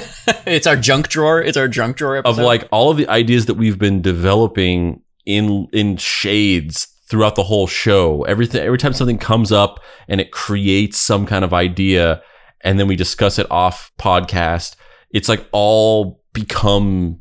[0.46, 1.42] it's our junk drawer.
[1.42, 5.68] It's our junk drawer of like all of the ideas that we've been developing in
[5.74, 8.24] in shades throughout the whole show.
[8.24, 12.22] Everything every time something comes up and it creates some kind of idea
[12.62, 14.76] and then we discuss it off podcast,
[15.10, 17.20] it's like all become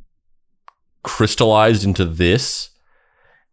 [1.03, 2.71] crystallized into this.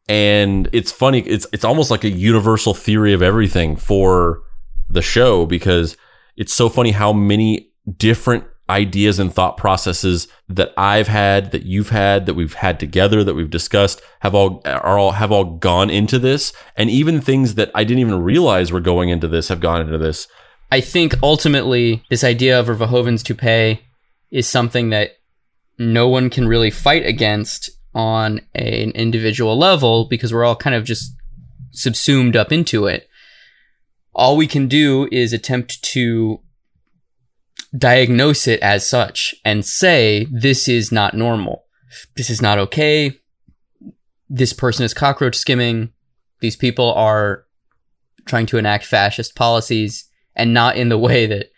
[0.07, 4.41] And it's funny, it's it's almost like a universal theory of everything for
[4.89, 5.95] the show because
[6.35, 11.89] it's so funny how many different ideas and thought processes that I've had, that you've
[11.89, 15.89] had, that we've had together, that we've discussed have all are all have all gone
[15.89, 19.59] into this, and even things that I didn't even realize were going into this have
[19.59, 20.27] gone into this.
[20.71, 23.81] I think ultimately this idea of Verhoeven's toupee
[24.31, 25.13] is something that
[25.79, 30.83] no one can really fight against on an individual level because we're all kind of
[30.83, 31.15] just
[31.71, 33.09] subsumed up into it.
[34.13, 36.41] All we can do is attempt to
[37.75, 41.65] diagnose it as such and say, this is not normal.
[42.15, 43.19] This is not okay.
[44.27, 45.93] This person is cockroach skimming.
[46.41, 47.45] These people are
[48.25, 51.51] trying to enact fascist policies and not in the way that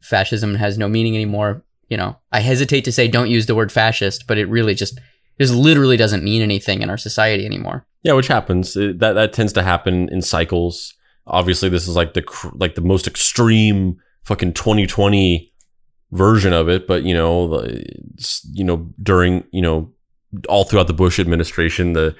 [0.00, 1.64] fascism has no meaning anymore.
[1.88, 4.98] You know, I hesitate to say don't use the word fascist, but it really just
[5.40, 7.86] just literally doesn't mean anything in our society anymore.
[8.02, 8.76] Yeah, which happens.
[8.76, 10.94] It- that that tends to happen in cycles.
[11.26, 15.52] Obviously, this is like the cr- like the most extreme fucking 2020
[16.12, 16.86] version of it.
[16.86, 17.84] But you know, the,
[18.52, 19.92] you know, during you know,
[20.48, 22.14] all throughout the Bush administration, the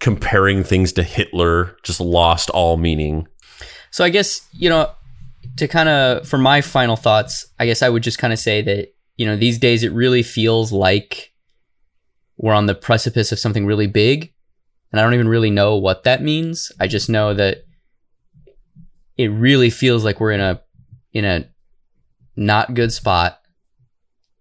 [0.00, 3.26] comparing things to Hitler just lost all meaning.
[3.90, 4.90] So I guess, you know,
[5.58, 8.62] to kind of for my final thoughts, I guess I would just kind of say
[8.62, 11.32] that you know, these days it really feels like
[12.36, 14.32] we're on the precipice of something really big.
[14.90, 16.72] And I don't even really know what that means.
[16.80, 17.64] I just know that
[19.16, 20.60] it really feels like we're in a
[21.12, 21.48] in a
[22.36, 23.40] not good spot.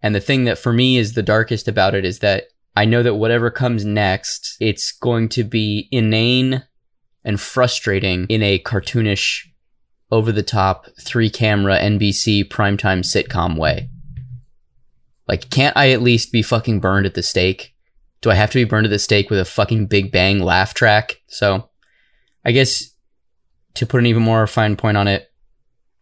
[0.02, 2.45] And the thing that for me is the darkest about it is that
[2.76, 6.64] I know that whatever comes next, it's going to be inane
[7.23, 9.48] and frustrating in a cartoonish,
[10.11, 13.89] over the top, three camera NBC primetime sitcom way.
[15.32, 17.74] Like, can't I at least be fucking burned at the stake?
[18.20, 20.74] Do I have to be burned at the stake with a fucking Big Bang laugh
[20.74, 21.22] track?
[21.28, 21.70] So,
[22.44, 22.94] I guess
[23.76, 25.32] to put an even more fine point on it,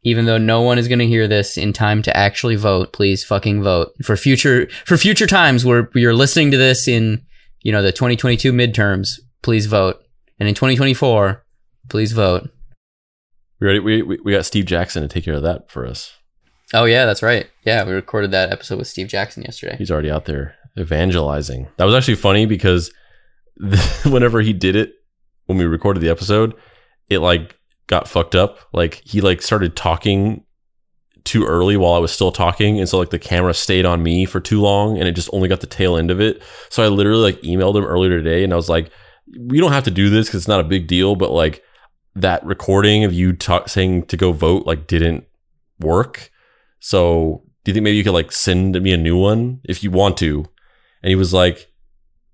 [0.01, 3.23] even though no one is going to hear this in time to actually vote, please
[3.23, 7.21] fucking vote for future for future times where you're listening to this in
[7.61, 9.19] you know the 2022 midterms.
[9.43, 10.01] Please vote,
[10.39, 11.45] and in 2024,
[11.87, 12.49] please vote.
[13.59, 16.18] We already we, we we got Steve Jackson to take care of that for us.
[16.73, 17.49] Oh yeah, that's right.
[17.63, 19.75] Yeah, we recorded that episode with Steve Jackson yesterday.
[19.77, 21.67] He's already out there evangelizing.
[21.77, 22.91] That was actually funny because
[24.05, 24.93] whenever he did it
[25.45, 26.53] when we recorded the episode,
[27.09, 28.59] it like got fucked up.
[28.71, 30.45] Like he like started talking
[31.23, 34.25] too early while I was still talking, and so like the camera stayed on me
[34.25, 36.41] for too long, and it just only got the tail end of it.
[36.69, 38.91] So I literally like emailed him earlier today, and I was like,
[39.39, 41.63] "We don't have to do this because it's not a big deal, but like
[42.15, 45.25] that recording of you talk, saying to go vote like didn't
[45.79, 46.31] work.
[46.79, 49.91] So do you think maybe you could like send me a new one if you
[49.91, 50.45] want to?"
[51.03, 51.71] And he was like,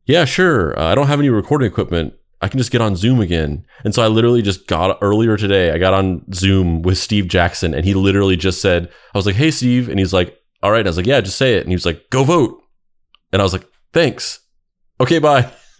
[0.06, 0.78] "Yeah, sure.
[0.80, 3.66] Uh, I don't have any recording equipment." I can just get on Zoom again.
[3.84, 7.74] And so I literally just got earlier today, I got on Zoom with Steve Jackson
[7.74, 9.90] and he literally just said, I was like, hey, Steve.
[9.90, 10.86] And he's like, all right.
[10.86, 11.62] I was like, yeah, just say it.
[11.62, 12.62] And he was like, go vote.
[13.32, 14.42] And I was like, thanks.
[15.00, 15.52] Okay, bye.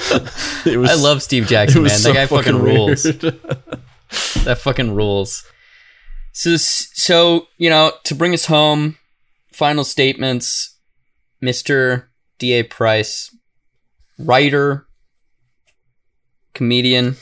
[0.00, 1.90] was, I love Steve Jackson, man.
[1.90, 3.02] so that guy fucking, fucking rules.
[4.44, 5.44] that fucking rules.
[6.36, 8.98] So, so you know, to bring us home,
[9.54, 10.78] final statements,
[11.40, 12.52] Mister D.
[12.52, 12.62] A.
[12.62, 13.34] Price,
[14.18, 14.86] writer,
[16.52, 17.16] comedian,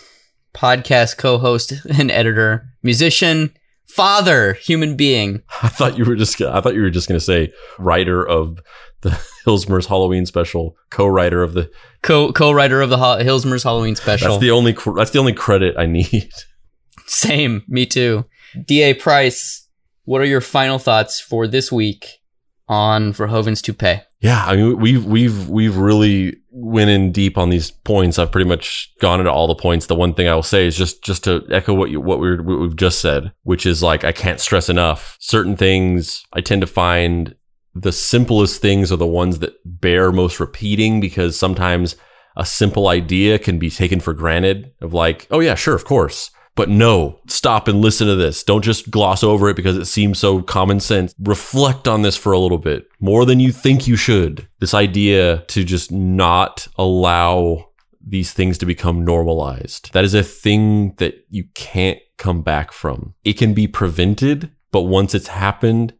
[0.52, 3.54] podcast co-host and editor, musician,
[3.86, 5.42] father, human being.
[5.62, 8.58] I thought you were just I thought you were just going to say writer of
[9.02, 9.10] the
[9.46, 11.70] Hillsmer's Halloween special, co-writer of the
[12.02, 14.30] Co co-writer of the Ho- Hillsmer's Halloween special.
[14.30, 16.32] That's the only that's the only credit I need.
[17.06, 18.24] Same, me too.
[18.66, 18.82] D.
[18.82, 18.94] A.
[18.94, 19.68] Price,
[20.04, 22.20] what are your final thoughts for this week
[22.68, 24.00] on Verhoeven's Toupee?
[24.20, 28.18] Yeah, I mean we've we've we've really went in deep on these points.
[28.18, 29.86] I've pretty much gone into all the points.
[29.86, 32.36] The one thing I will say is just just to echo what you what we
[32.36, 35.18] what we've just said, which is like I can't stress enough.
[35.20, 37.34] Certain things I tend to find
[37.74, 41.96] the simplest things are the ones that bear most repeating because sometimes
[42.36, 46.30] a simple idea can be taken for granted of like, oh yeah, sure, of course.
[46.56, 48.44] But no, stop and listen to this.
[48.44, 51.14] Don't just gloss over it because it seems so common sense.
[51.18, 54.46] Reflect on this for a little bit, more than you think you should.
[54.60, 57.70] This idea to just not allow
[58.06, 59.92] these things to become normalized.
[59.94, 63.14] That is a thing that you can't come back from.
[63.24, 65.94] It can be prevented, but once it's happened,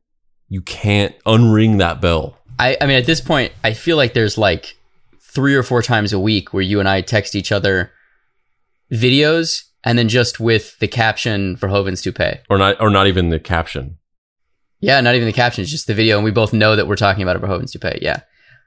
[0.49, 2.39] you can't unring that bell.
[2.59, 4.77] I, I mean, at this point, I feel like there's like
[5.21, 7.91] three or four times a week where you and I text each other
[8.93, 12.41] videos and then just with the caption for Verhoeven's Toupee.
[12.49, 13.99] Or not or not even the caption.
[14.81, 16.97] Yeah, not even the caption, it's just the video, and we both know that we're
[16.97, 18.01] talking about a Verhoeven's Toupee.
[18.03, 18.21] Yeah.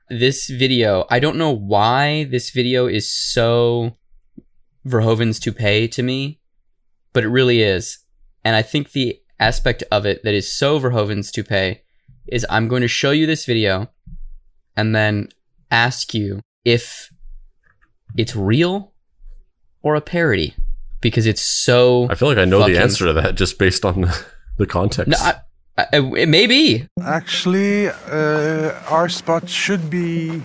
[0.09, 3.97] This video, I don't know why this video is so
[4.85, 6.39] Verhoeven's Toupee to me,
[7.13, 7.99] but it really is.
[8.43, 11.81] And I think the aspect of it that is so Verhoeven's Toupee
[12.27, 13.89] is I'm going to show you this video
[14.75, 15.29] and then
[15.69, 17.11] ask you if
[18.15, 18.93] it's real
[19.83, 20.55] or a parody
[21.01, 22.07] because it's so.
[22.09, 24.25] I feel like I know the answer to that just based on the,
[24.57, 25.09] the context.
[25.09, 25.35] No, I,
[25.77, 25.85] I,
[26.17, 26.87] it may be.
[27.03, 30.41] Actually, uh, our spot should be.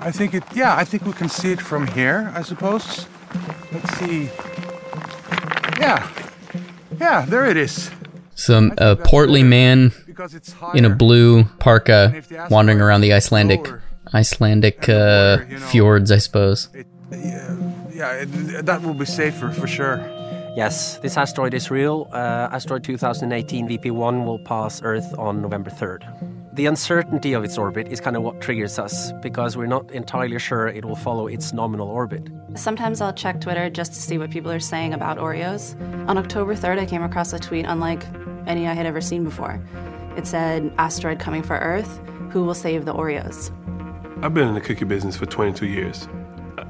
[0.00, 0.44] I think it.
[0.54, 2.32] Yeah, I think we can see it from here.
[2.34, 3.06] I suppose.
[3.72, 4.30] Let's see.
[5.78, 6.08] Yeah,
[6.98, 7.90] yeah, there it is.
[8.34, 9.92] Some a portly man
[10.74, 13.82] in a blue parka wandering around the Icelandic lower
[14.14, 15.66] Icelandic uh, lower, you know.
[15.66, 16.68] fjords, I suppose.
[16.74, 19.98] It, yeah, yeah it, that will be safer for sure.
[20.56, 22.08] Yes, this asteroid is real.
[22.12, 26.02] Uh, asteroid 2018 VP1 will pass Earth on November 3rd.
[26.54, 30.38] The uncertainty of its orbit is kind of what triggers us because we're not entirely
[30.38, 32.28] sure it will follow its nominal orbit.
[32.54, 35.76] Sometimes I'll check Twitter just to see what people are saying about Oreos.
[36.08, 38.04] On October 3rd, I came across a tweet unlike
[38.46, 39.62] any I had ever seen before.
[40.16, 42.00] It said, Asteroid coming for Earth,
[42.30, 43.52] who will save the Oreos?
[44.24, 46.08] I've been in the cookie business for 22 years.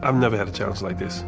[0.02, 1.24] I- I've never had a challenge like this.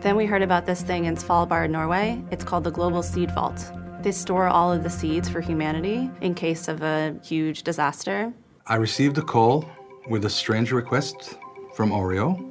[0.00, 2.22] Then we heard about this thing in Svalbard, Norway.
[2.30, 3.72] It's called the Global Seed Vault.
[4.02, 8.32] They store all of the seeds for humanity in case of a huge disaster.
[8.66, 9.66] I received a call
[10.08, 11.36] with a strange request
[11.74, 12.50] from Oreo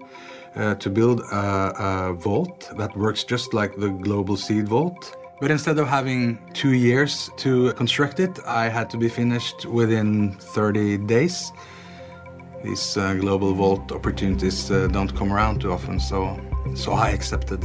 [0.56, 1.74] uh, to build a,
[2.10, 5.16] a vault that works just like the Global Seed Vault.
[5.42, 10.34] But instead of having two years to construct it, I had to be finished within
[10.34, 11.52] 30 days.
[12.64, 16.40] These uh, global vault opportunities uh, don't come around too often, so
[16.76, 17.64] so I accepted.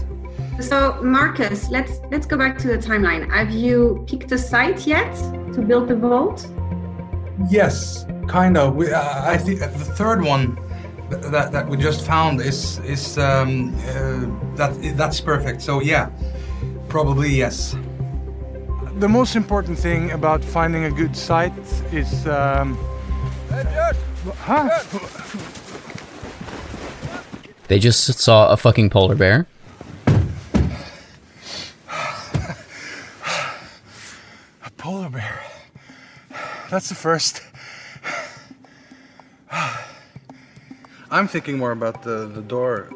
[0.61, 3.29] So Marcus, let's let's go back to the timeline.
[3.31, 5.13] Have you picked a site yet
[5.55, 6.47] to build the vault?
[7.51, 8.77] Yes, kind of.
[8.77, 10.57] We, uh, I think the third one
[11.11, 15.61] that, that we just found is is um, uh, that that's perfect.
[15.61, 16.09] So yeah,
[16.89, 17.77] probably yes.
[19.01, 21.53] The most important thing about finding a good site
[21.93, 22.29] is.
[22.29, 22.79] Um,
[24.33, 24.69] huh?
[27.69, 29.47] They just saw a fucking polar bear.
[34.65, 35.43] A polar bear.
[36.71, 37.43] That's the first.
[41.11, 42.91] I'm thinking more about the, the door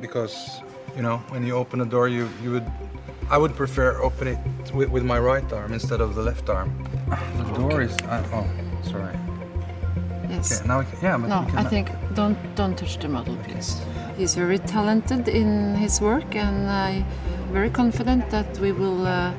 [0.00, 0.60] because
[0.96, 2.66] you know when you open a door you you would
[3.30, 4.38] I would prefer open it
[4.74, 6.70] with, with my right arm instead of the left arm.
[7.38, 8.46] The door is uh, oh
[8.90, 9.16] sorry.
[10.36, 10.60] Yes.
[10.60, 13.80] Okay, now we can, yeah, but No, I think don't don't touch the model, please.
[14.18, 17.04] He's very talented in his work, and I'm
[17.52, 19.32] very confident that we will uh,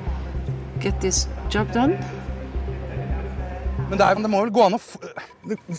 [0.79, 1.97] get this job done.
[3.89, 4.79] Men det, er, det må vel gå an å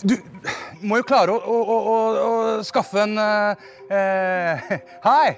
[0.09, 0.15] Du,
[0.81, 3.53] må jo klare å, å, å, å, skaffe en uh,
[3.91, 5.37] Ja, Hi!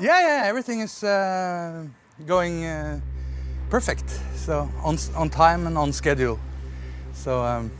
[0.00, 1.84] Yeah, yeah, everything is uh,
[2.26, 3.00] going uh,
[3.70, 4.08] perfect.
[4.36, 6.38] So on, on time and on schedule.
[7.14, 7.70] So um,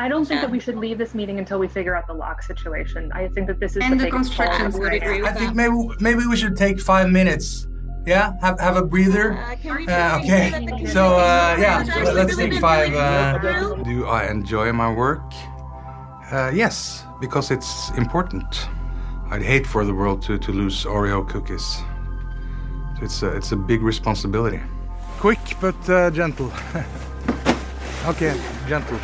[0.00, 2.42] I don't think that we should leave this meeting until we figure out the lock
[2.42, 3.12] situation.
[3.12, 5.02] I think that this is And the the construction of site.
[5.02, 5.24] wire.
[5.26, 7.66] I think maybe maybe we should take five minutes.
[8.06, 9.26] Yeah, have have a breather.
[9.36, 10.86] Uh, okay.
[10.96, 12.94] So uh, yeah, let- let's take five.
[12.94, 15.26] Uh, do I enjoy my work?
[16.32, 18.48] Uh, yes, because it's important.
[19.30, 21.66] I'd hate for the world to, to lose Oreo cookies.
[23.02, 24.60] It's a, it's a big responsibility.
[25.18, 26.50] Quick but uh, gentle.
[28.06, 28.34] okay,
[28.66, 28.98] gentle.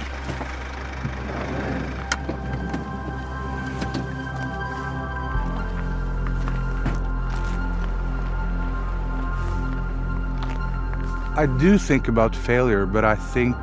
[11.36, 13.56] I do think about failure, but I think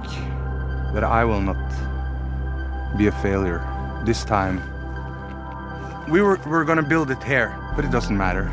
[0.94, 1.58] that I will not
[2.96, 3.66] be a failure
[4.06, 4.62] this time.
[6.08, 8.52] We were, we were gonna build it here, but it doesn't matter.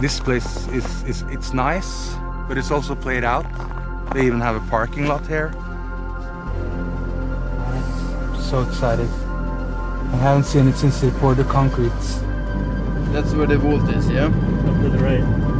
[0.00, 2.14] This place is, is it's nice,
[2.48, 3.44] but it's also played out.
[4.14, 5.52] They even have a parking lot here.
[8.40, 9.10] So excited.
[9.10, 11.92] I haven't seen it since they poured the concrete.
[13.12, 14.24] That's where the vault is, yeah?
[14.24, 15.57] Up to the right.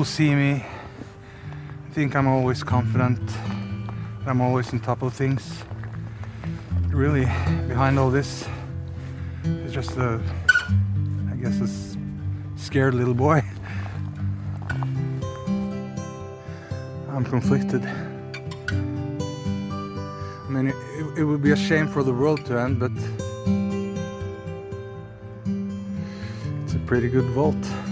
[0.00, 3.20] People see me, I think I'm always confident,
[4.26, 5.62] I'm always on top of things.
[6.88, 7.26] Really,
[7.68, 8.48] behind all this
[9.44, 10.18] is just a,
[11.30, 11.68] I guess, a
[12.58, 13.42] scared little boy.
[17.10, 17.84] I'm conflicted.
[17.84, 18.72] I
[20.48, 20.76] mean, it,
[21.18, 22.92] it would be a shame for the world to end, but
[26.64, 27.89] it's a pretty good vault.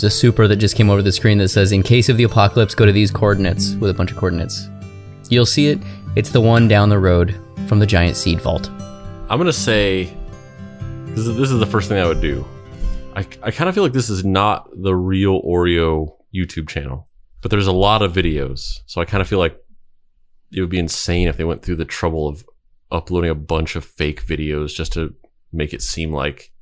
[0.00, 2.24] There's a super that just came over the screen that says, in case of the
[2.24, 4.68] apocalypse, go to these coordinates with a bunch of coordinates.
[5.28, 5.78] You'll see it.
[6.16, 7.36] It's the one down the road
[7.66, 8.70] from the giant seed vault.
[9.28, 10.04] I'm gonna say
[11.08, 12.46] this is this is the first thing I would do.
[13.14, 17.06] I, I kind of feel like this is not the real Oreo YouTube channel,
[17.42, 19.58] but there's a lot of videos, so I kind of feel like
[20.50, 22.44] it would be insane if they went through the trouble of
[22.90, 25.14] uploading a bunch of fake videos just to
[25.52, 26.52] make it seem like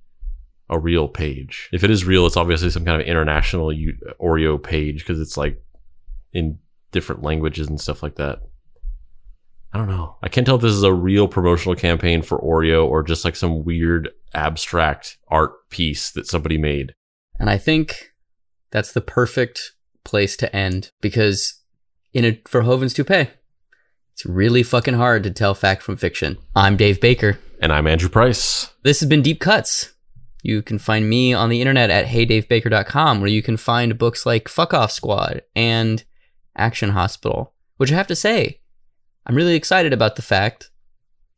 [0.71, 1.69] a real page.
[1.73, 5.37] If it is real, it's obviously some kind of international U- Oreo page because it's
[5.37, 5.63] like
[6.33, 6.59] in
[6.93, 8.41] different languages and stuff like that.
[9.73, 10.17] I don't know.
[10.23, 13.37] I can't tell if this is a real promotional campaign for Oreo or just like
[13.37, 16.95] some weird abstract art piece that somebody made.
[17.39, 18.13] And I think
[18.71, 19.73] that's the perfect
[20.05, 21.63] place to end because
[22.13, 23.29] in a Verhoeven's toupee,
[24.15, 26.39] it's really fucking hard to tell fact from fiction.
[26.57, 27.39] I'm Dave Baker.
[27.61, 28.73] And I'm Andrew Price.
[28.83, 29.93] This has been Deep Cuts.
[30.49, 34.49] You can find me on the internet at heydavebaker.com, where you can find books like
[34.49, 36.03] Fuck Off Squad and
[36.57, 38.63] Action Hospital, which I have to say,
[39.27, 40.71] I'm really excited about the fact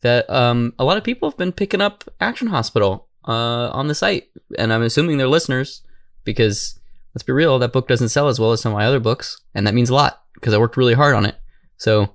[0.02, 3.96] that um, a lot of people have been picking up Action Hospital uh, on the
[3.96, 5.82] site, and I'm assuming they're listeners
[6.22, 6.78] because
[7.12, 9.42] let's be real, that book doesn't sell as well as some of my other books,
[9.56, 11.34] and that means a lot because I worked really hard on it.
[11.78, 12.14] So,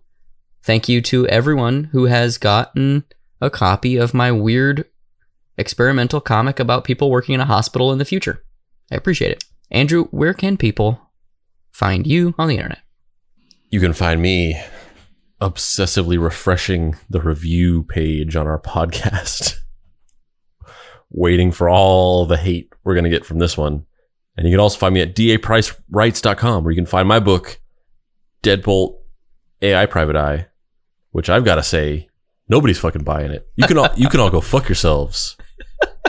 [0.64, 3.04] thank you to everyone who has gotten
[3.42, 4.86] a copy of my weird
[5.58, 8.44] experimental comic about people working in a hospital in the future.
[8.92, 9.44] I appreciate it.
[9.72, 11.02] Andrew, where can people
[11.72, 12.80] find you on the internet?
[13.70, 14.62] You can find me
[15.42, 19.58] obsessively refreshing the review page on our podcast,
[21.10, 23.86] waiting for all the hate we're going to get from this one.
[24.38, 27.60] And you can also find me at dapricewrites.com where you can find my book,
[28.44, 28.98] Deadbolt
[29.62, 30.48] AI Private Eye,
[31.12, 32.10] which I've got to say,
[32.50, 33.48] nobody's fucking buying it.
[33.56, 35.38] You can all, you can all go fuck yourselves.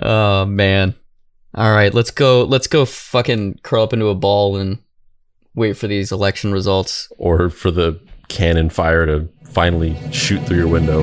[0.00, 0.94] Oh man.
[1.54, 4.78] All right, let's go let's go fucking curl up into a ball and
[5.54, 10.68] wait for these election results or for the cannon fire to finally shoot through your
[10.68, 11.02] window.